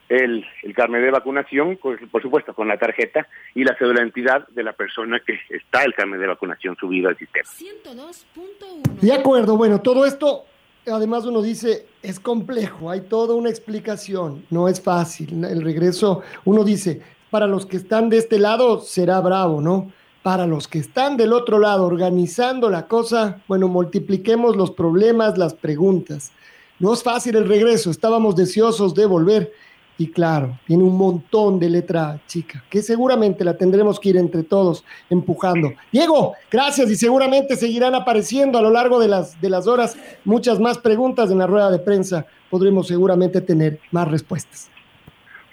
el, 0.10 0.46
el 0.64 0.74
carnet 0.74 1.02
de 1.02 1.12
vacunación, 1.12 1.78
por, 1.78 2.10
por, 2.10 2.22
supuesto, 2.22 2.54
con 2.54 2.70
la 2.70 2.78
tarjeta 2.78 3.28
y 3.54 3.66
la 3.66 3.76
cédula 3.76 4.00
de 4.00 4.06
identidad 4.06 4.48
de 4.48 4.64
la 4.64 4.72
persona 4.72 5.20
que 5.20 5.38
está 5.50 5.84
el 5.84 5.94
carnet 5.94 6.20
de 6.22 6.28
vacunación 6.28 6.78
subido 6.78 7.10
al 7.10 7.18
sistema. 7.18 7.50
102.1. 7.50 9.00
De 9.02 9.14
acuerdo, 9.14 9.58
bueno, 9.58 9.82
todo 9.82 10.06
esto, 10.06 10.46
además 10.88 11.26
uno 11.26 11.42
dice, 11.42 11.88
es 12.02 12.22
complejo, 12.22 12.90
hay 12.90 13.02
toda 13.02 13.36
una 13.36 13.50
explicación, 13.50 14.46
no 14.50 14.70
es 14.70 14.82
fácil. 14.82 15.44
El 15.44 15.62
regreso, 15.62 16.24
uno 16.46 16.64
dice, 16.64 17.02
para 17.30 17.48
los 17.48 17.66
que 17.66 17.78
están 17.78 18.10
de 18.10 18.18
este 18.18 18.40
lado 18.40 18.80
será 18.82 19.20
bravo, 19.22 19.62
¿no? 19.62 19.92
Para 20.24 20.46
los 20.46 20.68
que 20.68 20.80
están 20.80 21.18
del 21.18 21.34
otro 21.34 21.60
lado 21.60 21.86
organizando 21.86 22.70
la 22.70 22.88
cosa, 22.88 23.42
bueno, 23.48 23.68
multipliquemos 23.68 24.56
los 24.56 24.72
problemas, 24.72 25.38
las 25.38 25.54
preguntas. 25.54 26.32
No 26.80 26.94
es 26.94 27.04
fácil 27.04 27.36
el 27.36 27.48
regreso, 27.48 27.90
estábamos 27.90 28.36
deseosos 28.36 28.94
de 28.94 29.06
volver 29.06 29.54
y 30.00 30.12
claro, 30.12 30.60
tiene 30.68 30.84
un 30.84 30.96
montón 30.96 31.60
de 31.60 31.70
letra 31.70 32.22
chica, 32.28 32.64
que 32.70 32.84
seguramente 32.84 33.44
la 33.44 33.58
tendremos 33.58 34.00
que 34.00 34.10
ir 34.10 34.18
entre 34.18 34.44
todos 34.44 34.84
empujando. 35.10 35.74
Diego, 35.92 36.34
gracias 36.52 36.90
y 36.92 36.96
seguramente 36.96 37.56
seguirán 37.56 37.96
apareciendo 37.96 38.60
a 38.60 38.62
lo 38.62 38.70
largo 38.70 39.00
de 39.00 39.08
las, 39.08 39.42
de 39.42 39.50
las 39.50 39.66
horas 39.66 39.98
muchas 40.24 40.60
más 40.60 40.78
preguntas 40.78 41.32
en 41.32 41.40
la 41.40 41.48
rueda 41.48 41.72
de 41.72 41.80
prensa. 41.80 42.28
Podremos 42.52 42.88
seguramente 42.88 43.42
tener 43.42 43.80
más 43.92 44.08
respuestas. 44.08 44.70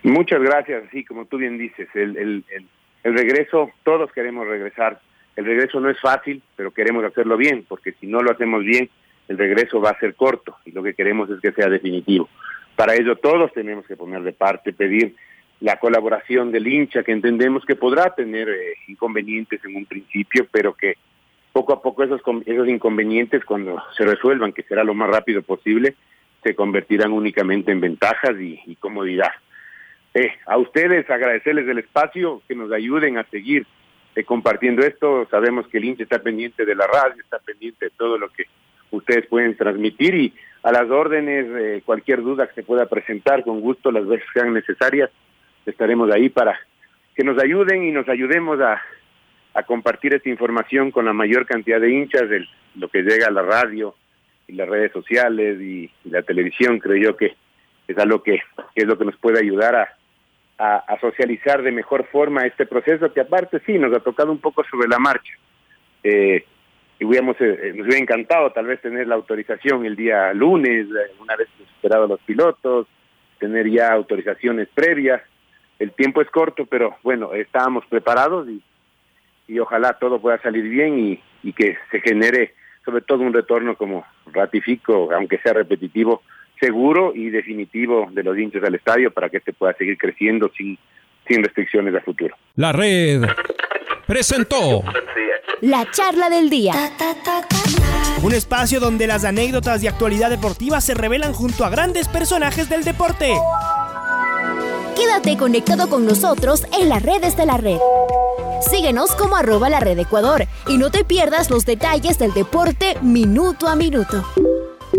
Muchas 0.04 0.42
gracias, 0.42 0.84
sí, 0.92 1.02
como 1.02 1.24
tú 1.24 1.38
bien 1.38 1.56
dices, 1.56 1.88
el, 1.94 2.18
el, 2.18 2.44
el, 2.50 2.66
el, 3.04 3.14
regreso, 3.14 3.70
todos 3.84 4.12
queremos 4.12 4.46
regresar. 4.46 5.00
El 5.34 5.46
regreso 5.46 5.80
no 5.80 5.88
es 5.88 5.98
fácil, 5.98 6.42
pero 6.56 6.72
queremos 6.72 7.02
hacerlo 7.04 7.38
bien, 7.38 7.64
porque 7.66 7.92
si 7.92 8.06
no 8.06 8.20
lo 8.20 8.30
hacemos 8.30 8.62
bien, 8.64 8.90
el 9.28 9.38
regreso 9.38 9.80
va 9.80 9.90
a 9.90 9.98
ser 9.98 10.14
corto 10.14 10.56
y 10.66 10.72
lo 10.72 10.82
que 10.82 10.92
queremos 10.92 11.30
es 11.30 11.40
que 11.40 11.52
sea 11.52 11.70
definitivo. 11.70 12.28
Para 12.76 12.94
ello 12.94 13.16
todos 13.16 13.50
tenemos 13.54 13.86
que 13.86 13.96
poner 13.96 14.22
de 14.22 14.34
parte, 14.34 14.74
pedir 14.74 15.16
la 15.60 15.78
colaboración 15.78 16.52
del 16.52 16.66
hincha, 16.66 17.02
que 17.02 17.12
entendemos 17.12 17.64
que 17.64 17.74
podrá 17.74 18.14
tener 18.14 18.50
eh, 18.50 18.74
inconvenientes 18.88 19.64
en 19.64 19.74
un 19.74 19.86
principio, 19.86 20.46
pero 20.52 20.74
que 20.74 20.96
poco 21.50 21.72
a 21.72 21.80
poco 21.80 22.04
esos, 22.04 22.20
esos 22.44 22.68
inconvenientes, 22.68 23.42
cuando 23.46 23.82
se 23.96 24.04
resuelvan, 24.04 24.52
que 24.52 24.64
será 24.64 24.84
lo 24.84 24.92
más 24.92 25.08
rápido 25.08 25.40
posible, 25.40 25.94
se 26.42 26.54
convertirán 26.54 27.12
únicamente 27.12 27.72
en 27.72 27.80
ventajas 27.80 28.38
y, 28.38 28.60
y 28.66 28.76
comodidad. 28.76 29.30
Eh, 30.14 30.30
a 30.46 30.56
ustedes 30.58 31.10
agradecerles 31.10 31.68
el 31.68 31.78
espacio, 31.78 32.40
que 32.46 32.54
nos 32.54 32.70
ayuden 32.70 33.18
a 33.18 33.24
seguir 33.24 33.66
eh, 34.14 34.22
compartiendo 34.24 34.86
esto. 34.86 35.26
Sabemos 35.28 35.66
que 35.68 35.78
el 35.78 35.84
hincha 35.84 36.04
está 36.04 36.20
pendiente 36.20 36.64
de 36.64 36.76
la 36.76 36.86
radio, 36.86 37.20
está 37.20 37.40
pendiente 37.40 37.86
de 37.86 37.90
todo 37.96 38.16
lo 38.16 38.28
que 38.28 38.44
ustedes 38.92 39.26
pueden 39.26 39.56
transmitir 39.56 40.14
y 40.14 40.34
a 40.62 40.70
las 40.70 40.88
órdenes, 40.88 41.46
eh, 41.50 41.82
cualquier 41.84 42.22
duda 42.22 42.46
que 42.46 42.54
se 42.54 42.62
pueda 42.62 42.86
presentar, 42.86 43.42
con 43.42 43.60
gusto 43.60 43.90
las 43.90 44.06
veces 44.06 44.26
sean 44.32 44.54
necesarias, 44.54 45.10
estaremos 45.66 46.10
ahí 46.10 46.28
para 46.28 46.58
que 47.14 47.24
nos 47.24 47.42
ayuden 47.42 47.84
y 47.84 47.90
nos 47.90 48.08
ayudemos 48.08 48.60
a, 48.60 48.80
a 49.52 49.62
compartir 49.64 50.14
esta 50.14 50.28
información 50.28 50.90
con 50.90 51.04
la 51.04 51.12
mayor 51.12 51.44
cantidad 51.44 51.80
de 51.80 51.90
hinchas 51.90 52.28
de 52.28 52.46
lo 52.76 52.88
que 52.88 53.02
llega 53.02 53.26
a 53.26 53.32
la 53.32 53.42
radio 53.42 53.94
y 54.46 54.52
las 54.52 54.68
redes 54.68 54.92
sociales 54.92 55.60
y, 55.60 55.90
la 56.04 56.22
televisión. 56.22 56.78
Creo 56.78 56.96
yo 56.96 57.16
que 57.16 57.34
es 57.88 57.98
algo 57.98 58.22
que 58.22 58.40
es 58.74 58.84
lo 58.84 58.96
que 58.96 59.04
nos 59.04 59.16
puede 59.16 59.40
ayudar 59.40 59.74
a, 59.76 59.88
a, 60.58 60.98
socializar 61.00 61.62
de 61.62 61.72
mejor 61.72 62.06
forma 62.06 62.46
este 62.46 62.66
proceso, 62.66 63.12
que 63.12 63.20
aparte 63.20 63.60
sí, 63.66 63.78
nos 63.78 63.94
ha 63.94 64.00
tocado 64.00 64.30
un 64.30 64.38
poco 64.38 64.62
sobre 64.64 64.88
la 64.88 64.98
marcha. 64.98 65.32
Eh, 66.02 66.44
y 66.98 67.04
hubiéramos, 67.04 67.36
eh, 67.40 67.72
nos 67.74 67.86
hubiera 67.86 68.02
encantado 68.02 68.52
tal 68.52 68.66
vez 68.66 68.80
tener 68.80 69.06
la 69.06 69.16
autorización 69.16 69.84
el 69.84 69.96
día 69.96 70.32
lunes, 70.32 70.86
eh, 70.86 71.12
una 71.20 71.34
vez 71.36 71.48
esperado 71.60 72.06
los 72.06 72.20
pilotos, 72.20 72.86
tener 73.38 73.68
ya 73.68 73.92
autorizaciones 73.92 74.68
previas. 74.72 75.22
El 75.78 75.90
tiempo 75.92 76.22
es 76.22 76.30
corto, 76.30 76.66
pero 76.66 76.96
bueno, 77.02 77.34
estábamos 77.34 77.84
preparados 77.86 78.48
y, 78.48 78.62
y 79.48 79.58
ojalá 79.58 79.94
todo 79.94 80.20
pueda 80.20 80.40
salir 80.40 80.62
bien 80.62 80.98
y, 80.98 81.20
y 81.42 81.52
que 81.52 81.76
se 81.90 82.00
genere 82.00 82.54
sobre 82.84 83.00
todo 83.02 83.22
un 83.22 83.32
retorno 83.32 83.76
como 83.76 84.04
ratifico, 84.26 85.10
aunque 85.12 85.38
sea 85.38 85.54
repetitivo, 85.54 86.22
seguro 86.60 87.12
y 87.14 87.30
definitivo 87.30 88.08
de 88.12 88.22
los 88.22 88.38
hinchas 88.38 88.62
al 88.64 88.74
estadio 88.74 89.10
para 89.10 89.28
que 89.28 89.38
este 89.38 89.52
pueda 89.52 89.74
seguir 89.74 89.98
creciendo 89.98 90.50
sin, 90.56 90.78
sin 91.26 91.42
restricciones 91.42 91.94
a 91.94 92.00
futuro. 92.00 92.36
La 92.56 92.72
red 92.72 93.22
presentó 94.06 94.82
la 95.60 95.90
charla 95.90 96.28
del 96.28 96.50
día. 96.50 96.72
Un 98.22 98.32
espacio 98.32 98.80
donde 98.80 99.06
las 99.06 99.24
anécdotas 99.24 99.80
de 99.80 99.88
actualidad 99.88 100.30
deportiva 100.30 100.80
se 100.80 100.94
revelan 100.94 101.32
junto 101.32 101.64
a 101.64 101.70
grandes 101.70 102.08
personajes 102.08 102.68
del 102.68 102.84
deporte. 102.84 103.34
Quédate 104.96 105.36
conectado 105.36 105.88
con 105.88 106.06
nosotros 106.06 106.66
en 106.80 106.88
las 106.88 107.02
redes 107.02 107.36
de 107.36 107.46
la 107.46 107.56
red. 107.56 107.78
Síguenos 108.70 109.14
como 109.14 109.36
arroba 109.36 109.68
la 109.68 109.80
red 109.80 109.98
Ecuador 109.98 110.46
y 110.68 110.78
no 110.78 110.90
te 110.90 111.04
pierdas 111.04 111.50
los 111.50 111.66
detalles 111.66 112.18
del 112.18 112.32
deporte 112.32 112.96
minuto 113.02 113.68
a 113.68 113.76
minuto. 113.76 114.24